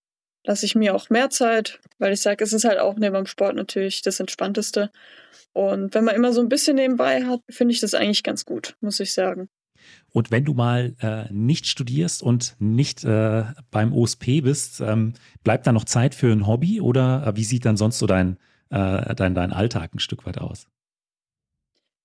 [0.44, 3.26] lasse ich mir auch mehr Zeit, weil ich sage, es ist halt auch neben dem
[3.26, 4.90] Sport natürlich das Entspannteste.
[5.52, 8.76] Und wenn man immer so ein bisschen nebenbei hat, finde ich das eigentlich ganz gut,
[8.80, 9.48] muss ich sagen.
[10.10, 15.66] Und wenn du mal äh, nicht studierst und nicht äh, beim OSP bist, ähm, bleibt
[15.66, 18.38] da noch Zeit für ein Hobby oder äh, wie sieht dann sonst so dein,
[18.70, 20.66] äh, dein, dein Alltag ein Stück weit aus?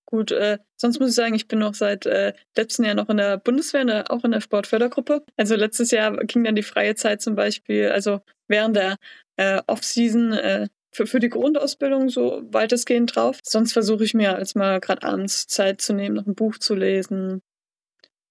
[0.10, 3.18] Gut, äh, sonst muss ich sagen, ich bin noch seit äh, letzten Jahr noch in
[3.18, 5.24] der Bundeswehr, der, auch in der Sportfördergruppe.
[5.36, 8.96] Also letztes Jahr ging dann die freie Zeit zum Beispiel, also während der
[9.36, 13.40] äh, Off-Season äh, für, für die Grundausbildung so weitestgehend drauf.
[13.44, 16.74] Sonst versuche ich mir als mal gerade abends Zeit zu nehmen, noch ein Buch zu
[16.74, 17.42] lesen,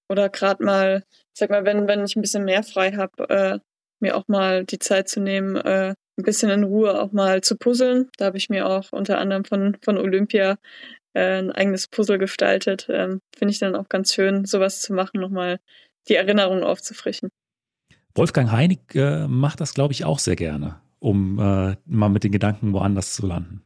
[0.09, 3.59] oder gerade mal, sag mal, wenn, wenn ich ein bisschen mehr frei habe, äh,
[4.01, 7.57] mir auch mal die Zeit zu nehmen, äh, ein bisschen in Ruhe auch mal zu
[7.57, 8.09] puzzeln.
[8.17, 10.59] Da habe ich mir auch unter anderem von, von Olympia
[11.17, 12.89] äh, ein eigenes Puzzle gestaltet.
[12.91, 15.59] Ähm, Finde ich dann auch ganz schön, sowas zu machen, nochmal
[16.09, 17.31] die Erinnerung aufzufrischen.
[18.15, 22.33] Wolfgang Heinig äh, macht das, glaube ich, auch sehr gerne, um äh, mal mit den
[22.33, 23.63] Gedanken woanders zu landen.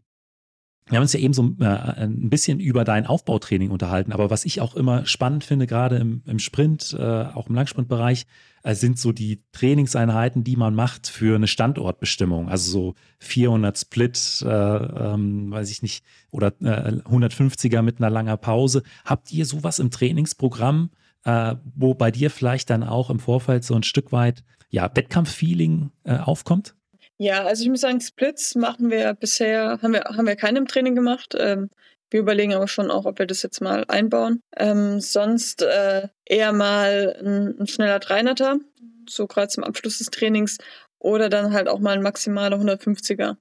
[0.87, 4.45] Wir haben uns ja eben so äh, ein bisschen über dein Aufbautraining unterhalten, aber was
[4.45, 8.27] ich auch immer spannend finde, gerade im, im Sprint, äh, auch im Langsprintbereich,
[8.63, 12.49] äh, sind so die Trainingseinheiten, die man macht für eine Standortbestimmung.
[12.49, 18.37] Also so 400 Split, äh, ähm, weiß ich nicht, oder äh, 150er mit einer langer
[18.37, 18.83] Pause.
[19.05, 20.91] Habt ihr sowas im Trainingsprogramm,
[21.25, 25.91] äh, wo bei dir vielleicht dann auch im Vorfeld so ein Stück weit ja, Wettkampffeeling
[26.05, 26.75] äh, aufkommt?
[27.21, 30.67] Ja, also ich muss sagen, Splits machen wir bisher, haben wir, haben wir keine im
[30.67, 31.37] Training gemacht.
[31.39, 31.69] Ähm,
[32.09, 34.41] wir überlegen aber schon auch, ob wir das jetzt mal einbauen.
[34.57, 38.61] Ähm, sonst äh, eher mal ein, ein schneller 300er,
[39.07, 40.57] so gerade zum Abschluss des Trainings,
[40.99, 43.37] oder dann halt auch mal ein maximaler 150er.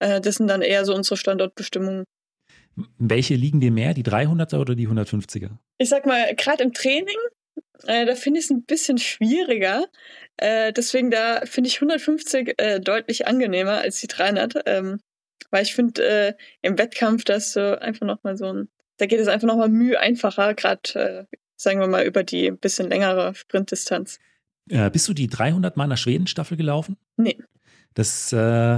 [0.00, 2.02] Äh, das sind dann eher so unsere Standortbestimmungen.
[2.98, 5.50] Welche liegen dir mehr, die 300er oder die 150er?
[5.78, 7.16] Ich sag mal, gerade im Training
[7.86, 9.86] äh, da finde ich es ein bisschen schwieriger.
[10.38, 14.62] Äh, deswegen da finde ich 150 äh, deutlich angenehmer als die 300.
[14.66, 15.00] Ähm,
[15.50, 19.20] weil ich finde, äh, im Wettkampf, da ist so einfach nochmal so ein, da geht
[19.20, 24.18] es einfach nochmal mühe einfacher, gerade, äh, sagen wir mal, über die bisschen längere Sprintdistanz.
[24.68, 26.96] Äh, bist du die 300 Mal nach Schweden-Staffel gelaufen?
[27.16, 27.38] Nee.
[27.94, 28.74] Das, äh,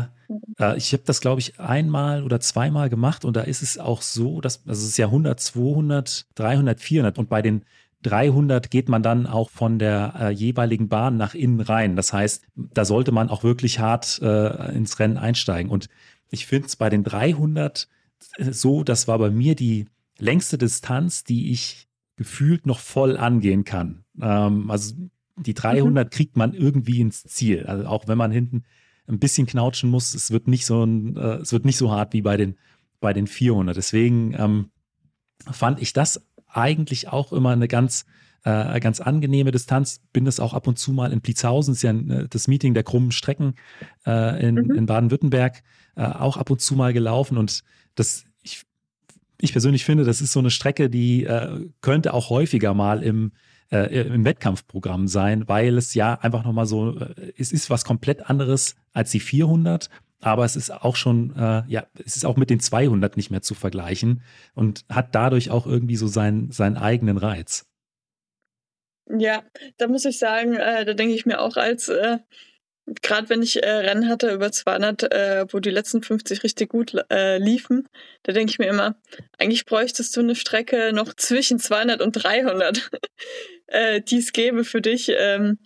[0.58, 4.02] äh, ich habe das, glaube ich, einmal oder zweimal gemacht und da ist es auch
[4.02, 7.64] so, dass, also es ist ja 100, 200, 300, 400 und bei den
[8.02, 11.96] 300 geht man dann auch von der äh, jeweiligen Bahn nach innen rein.
[11.96, 15.70] Das heißt, da sollte man auch wirklich hart äh, ins Rennen einsteigen.
[15.70, 15.88] Und
[16.30, 17.88] ich finde es bei den 300
[18.36, 19.86] äh, so, das war bei mir die
[20.18, 24.04] längste Distanz, die ich gefühlt noch voll angehen kann.
[24.20, 24.94] Ähm, also
[25.36, 26.10] die 300 mhm.
[26.10, 27.64] kriegt man irgendwie ins Ziel.
[27.66, 28.64] Also auch wenn man hinten
[29.08, 32.12] ein bisschen knautschen muss, es wird nicht so, ein, äh, es wird nicht so hart
[32.12, 32.56] wie bei den,
[33.00, 33.76] bei den 400.
[33.76, 34.70] Deswegen ähm,
[35.50, 38.06] fand ich das eigentlich auch immer eine ganz,
[38.44, 40.00] äh, ganz angenehme Distanz.
[40.12, 42.82] Bin das auch ab und zu mal in Pliezhausen, ist ja äh, das Meeting der
[42.82, 43.54] krummen Strecken
[44.06, 44.74] äh, in, mhm.
[44.74, 45.62] in Baden-Württemberg,
[45.96, 47.38] äh, auch ab und zu mal gelaufen.
[47.38, 47.62] Und
[47.94, 48.62] das, ich,
[49.40, 53.32] ich persönlich finde, das ist so eine Strecke, die äh, könnte auch häufiger mal im,
[53.70, 56.98] äh, im Wettkampfprogramm sein, weil es ja einfach nochmal so,
[57.36, 61.86] es ist was komplett anderes als die 400 aber es ist auch schon, äh, ja,
[62.04, 64.22] es ist auch mit den 200 nicht mehr zu vergleichen
[64.54, 67.66] und hat dadurch auch irgendwie so seinen, seinen eigenen Reiz.
[69.18, 69.42] Ja,
[69.78, 72.18] da muss ich sagen, äh, da denke ich mir auch als, äh,
[73.02, 76.94] gerade wenn ich äh, Rennen hatte über 200, äh, wo die letzten 50 richtig gut
[77.10, 77.88] äh, liefen,
[78.22, 78.96] da denke ich mir immer,
[79.38, 82.90] eigentlich bräuchtest du eine Strecke noch zwischen 200 und 300,
[83.66, 85.10] äh, die es gäbe für dich.
[85.16, 85.58] Ähm,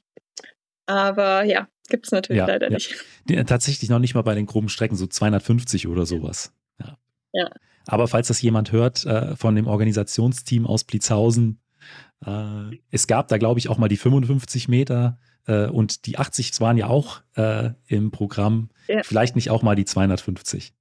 [0.86, 2.74] aber ja, Gibt es natürlich ja, leider ja.
[2.74, 2.94] nicht.
[3.28, 6.52] Die, tatsächlich noch nicht mal bei den groben Strecken, so 250 oder sowas.
[6.80, 6.98] Ja.
[7.32, 7.50] ja.
[7.86, 11.60] Aber falls das jemand hört äh, von dem Organisationsteam aus Blitzhausen,
[12.24, 16.58] äh, es gab da, glaube ich, auch mal die 55 Meter äh, und die 80
[16.60, 18.70] waren ja auch äh, im Programm.
[19.02, 20.74] Vielleicht nicht auch mal die 250.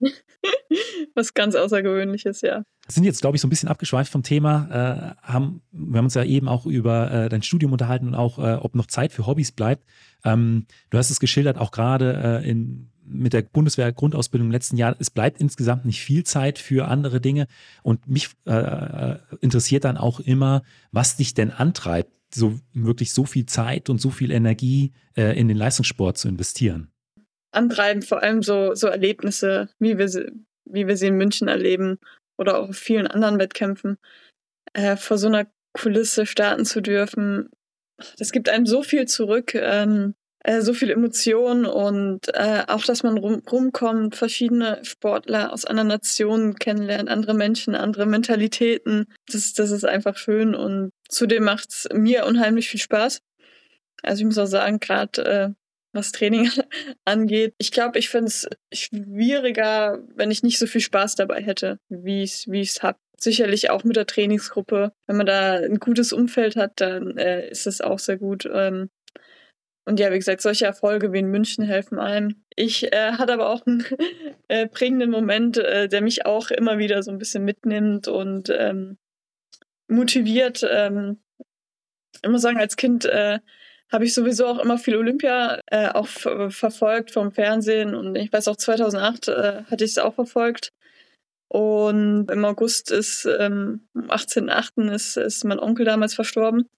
[1.14, 2.62] Was ganz Außergewöhnliches, ja.
[2.88, 5.16] Sind jetzt, glaube ich, so ein bisschen abgeschweift vom Thema.
[5.22, 8.38] Äh, haben, wir haben uns ja eben auch über äh, dein Studium unterhalten und auch,
[8.38, 9.84] äh, ob noch Zeit für Hobbys bleibt.
[10.24, 14.94] Ähm, du hast es geschildert, auch gerade äh, in mit der Bundeswehr-Grundausbildung im letzten Jahr,
[14.98, 17.46] es bleibt insgesamt nicht viel Zeit für andere Dinge.
[17.82, 23.46] Und mich äh, interessiert dann auch immer, was dich denn antreibt, so wirklich so viel
[23.46, 26.89] Zeit und so viel Energie äh, in den Leistungssport zu investieren.
[27.52, 30.30] Antreiben vor allem so, so Erlebnisse, wie wir, sie,
[30.64, 31.98] wie wir sie in München erleben
[32.38, 33.98] oder auch auf vielen anderen Wettkämpfen,
[34.72, 37.50] äh, vor so einer Kulisse starten zu dürfen.
[38.18, 43.02] Das gibt einem so viel zurück, ähm, äh, so viel Emotionen und äh, auch, dass
[43.02, 49.06] man rum, rumkommt, verschiedene Sportler aus anderen Nationen kennenlernt, andere Menschen, andere Mentalitäten.
[49.30, 53.20] Das, das ist einfach schön und zudem macht es mir unheimlich viel Spaß.
[54.02, 55.50] Also ich muss auch sagen, gerade äh,
[55.92, 56.50] was Training
[57.04, 57.54] angeht.
[57.58, 62.22] Ich glaube, ich finde es schwieriger, wenn ich nicht so viel Spaß dabei hätte, wie
[62.22, 62.98] ich es wie ich's habe.
[63.18, 64.92] Sicherlich auch mit der Trainingsgruppe.
[65.06, 68.48] Wenn man da ein gutes Umfeld hat, dann äh, ist es auch sehr gut.
[68.50, 68.88] Ähm,
[69.86, 72.44] und ja, wie gesagt, solche Erfolge wie in München helfen einem.
[72.54, 73.84] Ich äh, hatte aber auch einen
[74.48, 78.98] äh, prägenden Moment, äh, der mich auch immer wieder so ein bisschen mitnimmt und ähm,
[79.88, 80.66] motiviert.
[80.70, 81.20] Ähm,
[82.22, 83.40] ich muss sagen, als Kind äh,
[83.92, 88.48] habe ich sowieso auch immer viel Olympia äh, auch verfolgt vom Fernsehen und ich weiß
[88.48, 90.72] auch 2008 äh, hatte ich es auch verfolgt.
[91.52, 94.88] Und im August ist, ähm, am 18.8.
[94.92, 96.68] Ist, ist mein Onkel damals verstorben.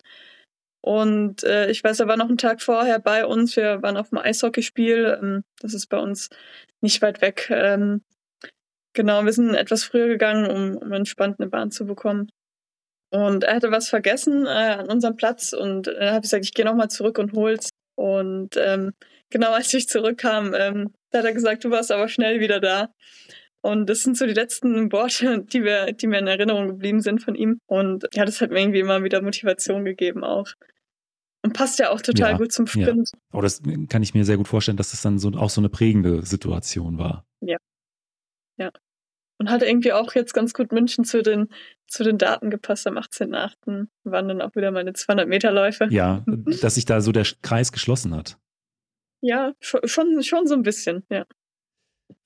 [0.80, 3.54] Und äh, ich weiß, er war noch einen Tag vorher bei uns.
[3.54, 5.18] Wir waren auf dem Eishockeyspiel.
[5.20, 6.30] Ähm, das ist bei uns
[6.80, 7.48] nicht weit weg.
[7.50, 8.02] Ähm,
[8.94, 12.30] genau, wir sind etwas früher gegangen, um, um entspannt eine Bahn zu bekommen.
[13.12, 16.54] Und er hatte was vergessen äh, an unserem Platz und dann habe ich gesagt, ich
[16.54, 17.68] gehe nochmal zurück und hol's.
[17.94, 18.92] Und ähm,
[19.28, 22.88] genau als ich zurückkam, ähm, da hat er gesagt, du warst aber schnell wieder da.
[23.60, 27.22] Und das sind so die letzten Worte, die, wir, die mir in Erinnerung geblieben sind
[27.22, 27.60] von ihm.
[27.66, 30.48] Und ja, das hat mir irgendwie immer wieder Motivation gegeben auch.
[31.44, 32.70] Und passt ja auch total Ja, gut zum ja.
[32.70, 33.10] Sprint.
[33.30, 35.68] Aber das kann ich mir sehr gut vorstellen, dass das dann so, auch so eine
[35.68, 37.26] prägende Situation war.
[39.42, 41.48] Und hat irgendwie auch jetzt ganz gut München zu den,
[41.92, 42.86] zu den Daten gepasst.
[42.86, 43.86] Am 18.8.
[44.04, 45.88] waren dann auch wieder meine 200 Meter Läufe.
[45.90, 46.24] Ja,
[46.60, 48.38] dass sich da so der Kreis geschlossen hat.
[49.20, 51.24] Ja, schon, schon, so ein bisschen, ja.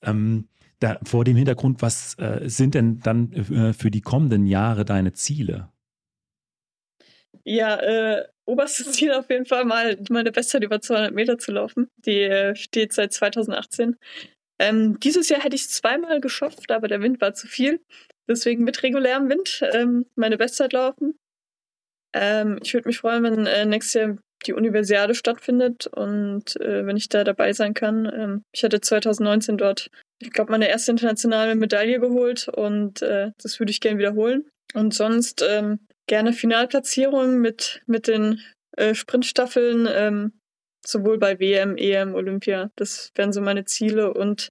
[0.02, 0.48] Ähm,
[0.78, 5.12] da, vor dem Hintergrund, was äh, sind denn dann äh, für die kommenden Jahre deine
[5.12, 5.70] Ziele?
[7.44, 11.88] Ja, äh, oberstes Ziel auf jeden Fall mal meine Bestzeit über 200 Meter zu laufen.
[11.96, 13.96] Die äh, steht seit 2018.
[14.58, 17.80] Ähm, dieses Jahr hätte ich es zweimal geschafft, aber der Wind war zu viel.
[18.28, 21.18] Deswegen mit regulärem Wind ähm, meine Bestzeit laufen.
[22.12, 26.96] Ähm, ich würde mich freuen, wenn äh, nächstes Jahr die Universiade stattfindet und äh, wenn
[26.96, 28.06] ich da dabei sein kann.
[28.06, 33.58] Ähm, ich hatte 2019 dort, ich glaube, meine erste internationale Medaille geholt und äh, das
[33.58, 34.48] würde ich gerne wiederholen.
[34.74, 38.40] Und sonst ähm, gerne Finalplatzierungen mit, mit den
[38.76, 40.32] äh, Sprintstaffeln, ähm,
[40.84, 42.70] sowohl bei WM, EM, Olympia.
[42.76, 44.48] Das wären so meine Ziele und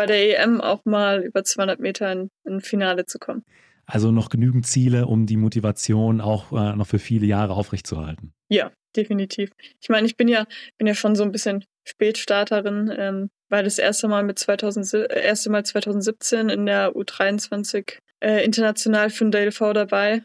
[0.00, 3.44] bei der EM auch mal über 200 Meter in, in Finale zu kommen.
[3.84, 8.32] Also noch genügend Ziele, um die Motivation auch äh, noch für viele Jahre aufrechtzuerhalten.
[8.48, 9.50] Ja, definitiv.
[9.78, 10.46] Ich meine, ich bin ja,
[10.78, 15.20] bin ja schon so ein bisschen Spätstarterin, ähm, war das erste Mal mit 2000, äh,
[15.22, 20.22] erste Mal 2017 in der U23 äh, international für den DLV dabei.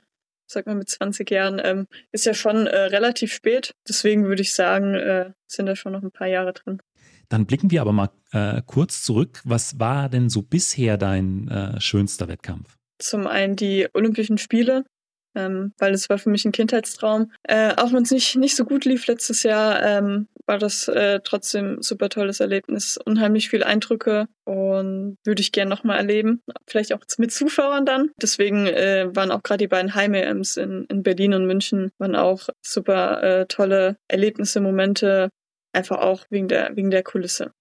[0.47, 3.73] Sag mal mit 20 Jahren, ähm, ist ja schon äh, relativ spät.
[3.89, 6.79] Deswegen würde ich sagen, äh, sind da schon noch ein paar Jahre drin.
[7.29, 9.41] Dann blicken wir aber mal äh, kurz zurück.
[9.43, 12.77] Was war denn so bisher dein äh, schönster Wettkampf?
[12.99, 14.85] Zum einen die Olympischen Spiele,
[15.35, 17.31] ähm, weil das war für mich ein Kindheitstraum.
[17.43, 21.19] Äh, auch wenn es nicht, nicht so gut lief letztes Jahr, ähm, war das äh,
[21.23, 22.97] trotzdem ein super tolles Erlebnis.
[23.03, 26.41] Unheimlich viele Eindrücke und würde ich gern nochmal erleben.
[26.67, 28.11] Vielleicht auch mit Zuschauern dann.
[28.21, 32.49] Deswegen äh, waren auch gerade die beiden Heim-EMs in, in Berlin und München waren auch
[32.61, 35.29] super äh, tolle Erlebnisse, Momente,
[35.75, 37.53] einfach auch wegen der, wegen der Kulisse.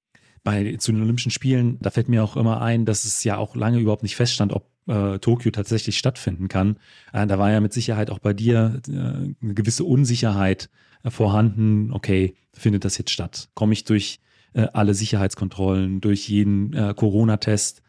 [0.43, 3.57] Bei zu den Olympischen Spielen, da fällt mir auch immer ein, dass es ja auch
[3.57, 6.77] lange überhaupt nicht feststand, ob äh, Tokio tatsächlich stattfinden kann.
[7.13, 10.69] Äh, da war ja mit Sicherheit auch bei dir äh, eine gewisse Unsicherheit
[11.03, 11.93] äh, vorhanden.
[11.93, 13.49] Okay, findet das jetzt statt?
[13.55, 14.21] Komme ich durch
[14.53, 17.83] äh, alle Sicherheitskontrollen, durch jeden äh, Corona-Test?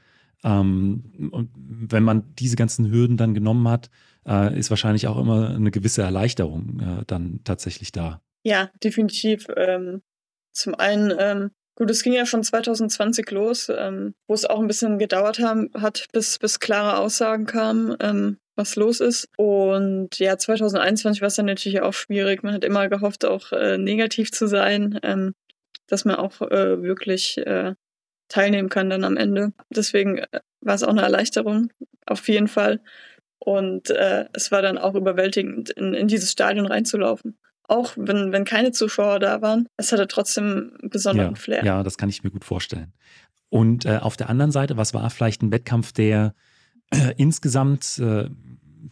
[0.44, 3.90] Ähm, und wenn man diese ganzen Hürden dann genommen hat,
[4.56, 8.24] ist wahrscheinlich auch immer eine gewisse Erleichterung dann tatsächlich da.
[8.42, 9.46] Ja, definitiv.
[9.56, 10.02] Ähm,
[10.56, 14.68] zum einen, ähm, gut, es ging ja schon 2020 los, ähm, wo es auch ein
[14.68, 19.28] bisschen gedauert haben, hat, bis, bis klare Aussagen kamen, ähm, was los ist.
[19.38, 22.44] Und ja, 2021 war es dann natürlich auch schwierig.
[22.44, 25.34] Man hat immer gehofft, auch äh, negativ zu sein, ähm,
[25.88, 27.76] dass man auch äh, wirklich äh,
[28.30, 29.52] teilnehmen kann dann am Ende.
[29.70, 31.72] Deswegen äh, war es auch eine Erleichterung,
[32.06, 32.82] auf jeden Fall.
[33.40, 38.46] Und äh, es war dann auch überwältigend, in, in dieses Stadion reinzulaufen auch wenn, wenn
[38.46, 41.66] keine Zuschauer da waren, es hatte trotzdem einen besonderen ja, Flair.
[41.66, 42.94] Ja, das kann ich mir gut vorstellen.
[43.50, 46.34] Und äh, auf der anderen Seite, was war vielleicht ein Wettkampf, der
[46.92, 48.30] äh, insgesamt äh,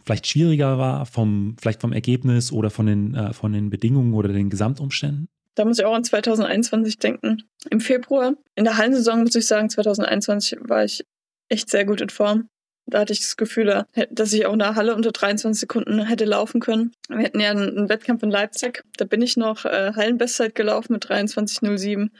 [0.04, 4.28] vielleicht schwieriger war, vom, vielleicht vom Ergebnis oder von den, äh, von den Bedingungen oder
[4.28, 5.28] den Gesamtumständen?
[5.54, 7.44] Da muss ich auch an 2021 denken.
[7.70, 11.04] Im Februar, in der Hallensaison muss ich sagen, 2021 war ich
[11.48, 12.48] echt sehr gut in Form.
[12.86, 16.26] Da hatte ich das Gefühl, dass ich auch in der Halle unter 23 Sekunden hätte
[16.26, 16.92] laufen können.
[17.08, 18.84] Wir hatten ja einen Wettkampf in Leipzig.
[18.98, 22.10] Da bin ich noch äh, Hallenbestzeit gelaufen mit 23,07.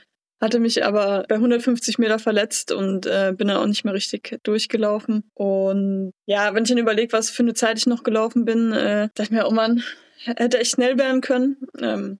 [0.41, 4.39] Hatte mich aber bei 150 Meter verletzt und äh, bin dann auch nicht mehr richtig
[4.43, 5.23] durchgelaufen.
[5.33, 9.09] Und ja, wenn ich dann überlege, was für eine Zeit ich noch gelaufen bin, äh,
[9.13, 9.83] dachte ich mir, oh Mann,
[10.23, 11.57] hätte echt schnell werden können.
[11.79, 12.19] Ähm,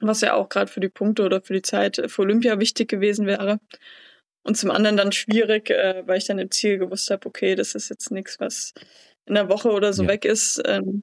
[0.00, 3.26] was ja auch gerade für die Punkte oder für die Zeit für Olympia wichtig gewesen
[3.26, 3.58] wäre.
[4.44, 7.74] Und zum anderen dann schwierig, äh, weil ich dann im Ziel gewusst habe, okay, das
[7.74, 8.72] ist jetzt nichts, was
[9.26, 10.10] in einer Woche oder so Ja.
[10.10, 10.62] weg ist.
[10.66, 11.02] Ähm,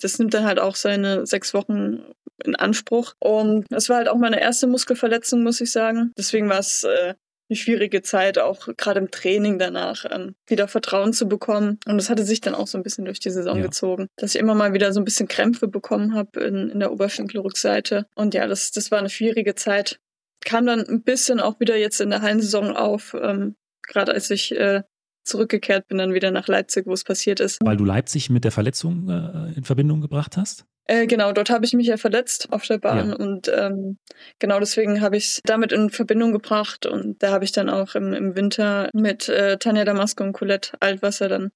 [0.00, 2.02] das nimmt dann halt auch seine sechs Wochen
[2.44, 3.14] in Anspruch.
[3.18, 6.12] Und das war halt auch meine erste Muskelverletzung, muss ich sagen.
[6.18, 7.14] Deswegen war es äh,
[7.48, 11.78] eine schwierige Zeit, auch gerade im Training danach ähm, wieder Vertrauen zu bekommen.
[11.86, 13.64] Und das hatte sich dann auch so ein bisschen durch die Saison Ja.
[13.64, 16.92] gezogen, dass ich immer mal wieder so ein bisschen Krämpfe bekommen habe in, in der
[16.92, 18.06] Oberschenkelrückseite.
[18.14, 19.98] Und ja, das, das war eine schwierige Zeit.
[20.44, 24.52] Kam dann ein bisschen auch wieder jetzt in der Hallensaison auf, ähm, gerade als ich
[24.56, 24.82] äh,
[25.24, 27.58] zurückgekehrt bin, dann wieder nach Leipzig, wo es passiert ist.
[27.62, 30.64] Weil du Leipzig mit der Verletzung äh, in Verbindung gebracht hast?
[30.86, 33.16] Äh, genau, dort habe ich mich ja verletzt auf der Bahn Ja.
[33.16, 33.98] und ähm,
[34.40, 37.94] genau deswegen habe ich es damit in Verbindung gebracht und da habe ich dann auch
[37.94, 41.52] im, im Winter mit äh, Tanja Damasko und Colette Altwasser dann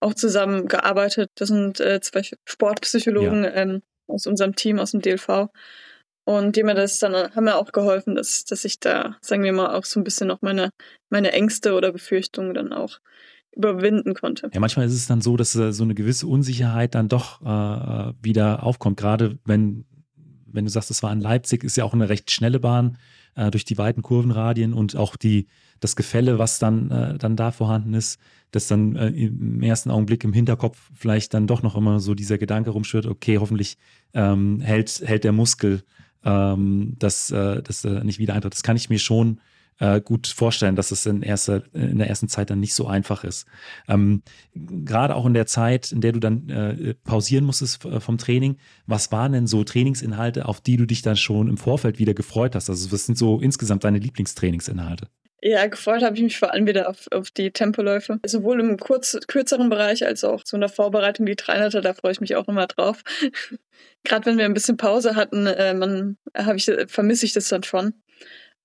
[0.00, 1.30] auch zusammen gearbeitet.
[1.36, 3.54] Das sind äh, zwei Sportpsychologen ja.
[3.54, 5.48] ähm, aus unserem Team, aus dem DLV.
[6.28, 9.52] Und die mir das dann haben mir auch geholfen, dass, dass ich da, sagen wir
[9.54, 10.68] mal, auch so ein bisschen noch meine,
[11.08, 12.98] meine Ängste oder Befürchtungen dann auch
[13.56, 14.50] überwinden konnte.
[14.52, 18.12] Ja, manchmal ist es dann so, dass äh, so eine gewisse Unsicherheit dann doch äh,
[18.20, 18.98] wieder aufkommt.
[18.98, 19.86] Gerade wenn,
[20.44, 22.98] wenn du sagst, es war in Leipzig, ist ja auch eine recht schnelle Bahn
[23.34, 25.46] äh, durch die weiten Kurvenradien und auch die,
[25.80, 28.20] das Gefälle, was dann, äh, dann da vorhanden ist,
[28.50, 32.36] dass dann äh, im ersten Augenblick im Hinterkopf vielleicht dann doch noch immer so dieser
[32.36, 33.78] Gedanke rumschwirrt, okay, hoffentlich
[34.12, 35.84] ähm, hält, hält der Muskel
[36.24, 38.54] ähm, das, äh, das äh, nicht wieder eintritt.
[38.54, 39.40] Das kann ich mir schon
[39.78, 43.24] äh, gut vorstellen, dass es in, erster, in der ersten Zeit dann nicht so einfach
[43.24, 43.46] ist.
[43.86, 44.22] Ähm,
[44.54, 48.56] Gerade auch in der Zeit, in der du dann äh, pausieren musstest äh, vom Training,
[48.86, 52.54] was waren denn so Trainingsinhalte, auf die du dich dann schon im Vorfeld wieder gefreut
[52.54, 52.68] hast?
[52.68, 55.08] Also was sind so insgesamt deine Lieblingstrainingsinhalte?
[55.40, 58.18] Ja, gefreut habe ich mich vor allem wieder auf, auf die Tempoläufe.
[58.26, 62.20] Sowohl im kurz, kürzeren Bereich als auch in der Vorbereitung die 300 da freue ich
[62.20, 63.02] mich auch immer drauf.
[64.04, 65.74] Gerade wenn wir ein bisschen Pause hatten, äh,
[66.56, 67.94] ich, vermisse ich das dann schon.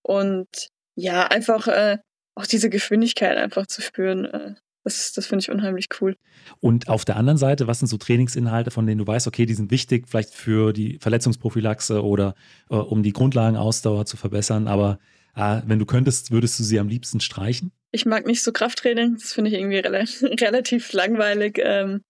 [0.01, 1.99] Und ja, einfach äh,
[2.35, 6.17] auch diese Geschwindigkeit einfach zu spüren, äh, das, das finde ich unheimlich cool.
[6.59, 9.53] Und auf der anderen Seite, was sind so Trainingsinhalte, von denen du weißt, okay, die
[9.53, 12.35] sind wichtig, vielleicht für die Verletzungsprophylaxe oder
[12.69, 14.99] äh, um die Grundlagenausdauer zu verbessern, aber
[15.35, 17.71] äh, wenn du könntest, würdest du sie am liebsten streichen?
[17.91, 19.95] Ich mag nicht so Krafttraining, das finde ich irgendwie rel
[20.41, 21.59] relativ langweilig.
[21.61, 22.03] Ähm,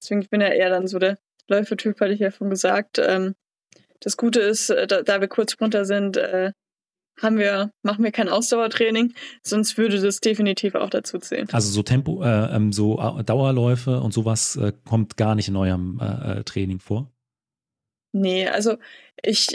[0.00, 2.98] deswegen bin ich ja eher dann so der Läufertyp, hatte ich ja schon gesagt.
[2.98, 3.34] Ähm,
[4.00, 6.52] das Gute ist, äh, da, da wir Kurzsprinter sind, äh,
[7.20, 11.48] haben wir, machen wir kein Ausdauertraining, sonst würde das definitiv auch dazu zählen.
[11.50, 15.98] Also so Tempo, äh, ähm, so Dauerläufe und sowas äh, kommt gar nicht in eurem
[16.00, 17.10] äh, äh Training vor?
[18.12, 18.76] Nee, also
[19.22, 19.48] ich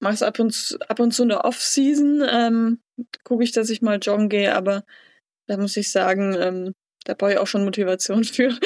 [0.00, 2.80] mache es ab und, ab und zu in der Off-Season, ähm,
[3.24, 4.84] gucke ich, dass ich mal joggen gehe, aber
[5.46, 6.74] da muss ich sagen, ähm,
[7.04, 8.56] da brauche ich auch schon Motivation für,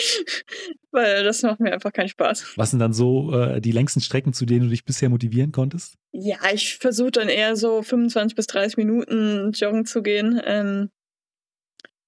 [0.91, 2.55] weil das macht mir einfach keinen Spaß.
[2.57, 5.95] Was sind dann so äh, die längsten Strecken, zu denen du dich bisher motivieren konntest?
[6.13, 10.41] Ja, ich versuche dann eher so 25 bis 30 Minuten joggen zu gehen.
[10.45, 10.91] Ähm,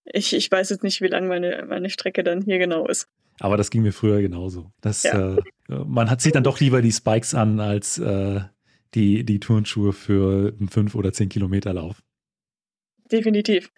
[0.04, 3.08] ich, ich weiß jetzt nicht, wie lang meine, meine Strecke dann hier genau ist.
[3.40, 4.70] Aber das ging mir früher genauso.
[4.80, 5.36] Das, ja.
[5.36, 8.42] äh, man hat sich dann doch lieber die Spikes an als äh,
[8.94, 12.02] die, die Turnschuhe für einen 5 oder 10 Kilometer Lauf.
[13.10, 13.70] Definitiv.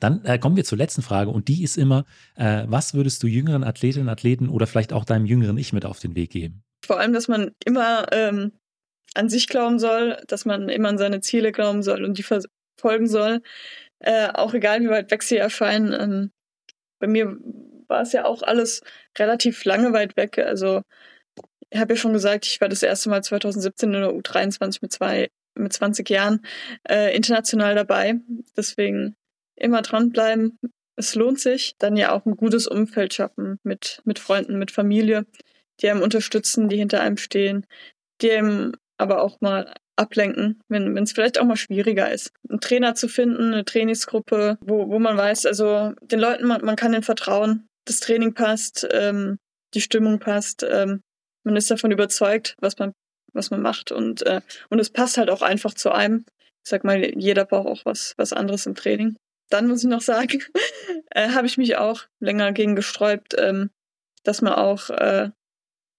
[0.00, 2.04] Dann äh, kommen wir zur letzten Frage und die ist immer,
[2.36, 5.98] äh, was würdest du jüngeren Athletinnen, Athleten oder vielleicht auch deinem jüngeren Ich mit auf
[5.98, 6.62] den Weg geben?
[6.84, 8.52] Vor allem, dass man immer ähm,
[9.14, 13.08] an sich glauben soll, dass man immer an seine Ziele glauben soll und die verfolgen
[13.08, 13.42] soll.
[13.98, 15.92] Äh, auch egal, wie weit weg sie erscheinen.
[15.92, 16.30] Ähm,
[17.00, 17.36] bei mir
[17.88, 18.82] war es ja auch alles
[19.18, 20.38] relativ lange weit weg.
[20.38, 20.82] Also
[21.78, 25.28] habe ja schon gesagt, ich war das erste Mal 2017 in der U23 mit zwei
[25.56, 26.44] mit 20 Jahren
[26.88, 28.16] äh, international dabei.
[28.56, 29.14] Deswegen
[29.56, 30.58] immer dranbleiben.
[30.96, 31.74] Es lohnt sich.
[31.78, 35.26] Dann ja auch ein gutes Umfeld schaffen mit, mit Freunden, mit Familie,
[35.80, 37.66] die einem unterstützen, die hinter einem stehen,
[38.20, 42.32] die einem aber auch mal ablenken, wenn es vielleicht auch mal schwieriger ist.
[42.48, 46.76] Einen Trainer zu finden, eine Trainingsgruppe, wo, wo man weiß, also den Leuten, man, man
[46.76, 49.38] kann ihnen vertrauen, das Training passt, ähm,
[49.74, 51.00] die Stimmung passt, ähm,
[51.44, 52.92] man ist davon überzeugt, was man,
[53.32, 54.40] was man macht und, äh,
[54.70, 56.24] und es passt halt auch einfach zu einem.
[56.64, 59.16] Ich sag mal, jeder braucht auch was, was anderes im Training.
[59.50, 60.42] Dann muss ich noch sagen,
[61.10, 63.70] äh, habe ich mich auch länger gegen gesträubt, ähm,
[64.24, 65.30] dass man auch äh,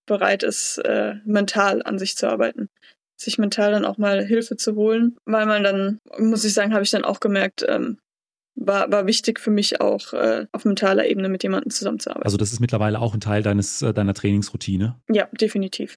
[0.07, 2.69] bereit ist, äh, mental an sich zu arbeiten.
[3.17, 6.83] Sich mental dann auch mal Hilfe zu holen, weil man dann, muss ich sagen, habe
[6.83, 7.99] ich dann auch gemerkt, ähm,
[8.55, 12.25] war, war wichtig für mich auch äh, auf mentaler Ebene mit jemandem zusammenzuarbeiten.
[12.25, 14.99] Also das ist mittlerweile auch ein Teil deines, äh, deiner Trainingsroutine?
[15.09, 15.95] Ja, definitiv.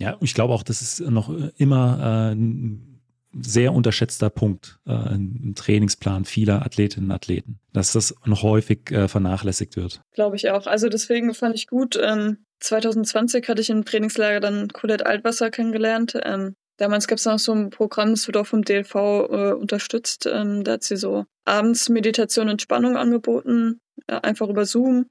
[0.00, 3.00] Ja, ich glaube auch, das ist noch äh, immer äh, ein
[3.40, 9.08] sehr unterschätzter Punkt äh, im Trainingsplan vieler Athletinnen und Athleten, dass das noch häufig äh,
[9.08, 10.00] vernachlässigt wird.
[10.12, 10.66] Glaube ich auch.
[10.66, 16.18] Also deswegen fand ich gut, ähm, 2020 hatte ich im Trainingslager dann Colette Altwasser kennengelernt.
[16.24, 20.26] Ähm, Damals gab es noch so ein Programm, das wird auch vom DLV äh, unterstützt.
[20.26, 25.06] Ähm, da hat sie so abends Meditation und Entspannung angeboten, ja, einfach über Zoom,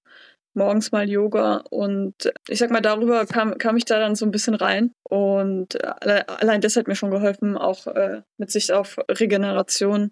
[0.54, 1.64] morgens mal Yoga.
[1.70, 4.94] Und ich sag mal, darüber kam, kam ich da dann so ein bisschen rein.
[5.10, 10.12] Und alle, allein das hat mir schon geholfen, auch äh, mit Sicht auf Regeneration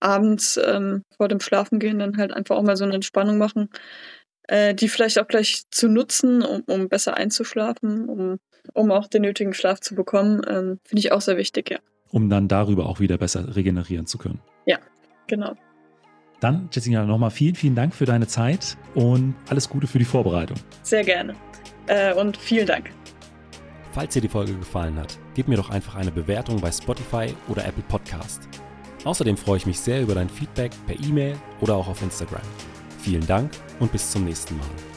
[0.00, 3.68] abends ähm, vor dem Schlafengehen dann halt einfach auch mal so eine Entspannung machen
[4.48, 8.38] äh, die vielleicht auch gleich zu nutzen, um, um besser einzuschlafen, um,
[8.74, 11.78] um auch den nötigen Schlaf zu bekommen, ähm, finde ich auch sehr wichtig, ja.
[12.10, 14.40] Um dann darüber auch wieder besser regenerieren zu können.
[14.66, 14.78] Ja,
[15.26, 15.54] genau.
[16.40, 20.56] Dann, Jessica, nochmal vielen, vielen Dank für deine Zeit und alles Gute für die Vorbereitung.
[20.82, 21.34] Sehr gerne.
[21.86, 22.90] Äh, und vielen Dank.
[23.92, 27.64] Falls dir die Folge gefallen hat, gib mir doch einfach eine Bewertung bei Spotify oder
[27.64, 28.48] Apple Podcast.
[29.04, 32.42] Außerdem freue ich mich sehr über dein Feedback per E-Mail oder auch auf Instagram.
[33.00, 33.50] Vielen Dank
[33.80, 34.87] und bis zum nächsten Mal.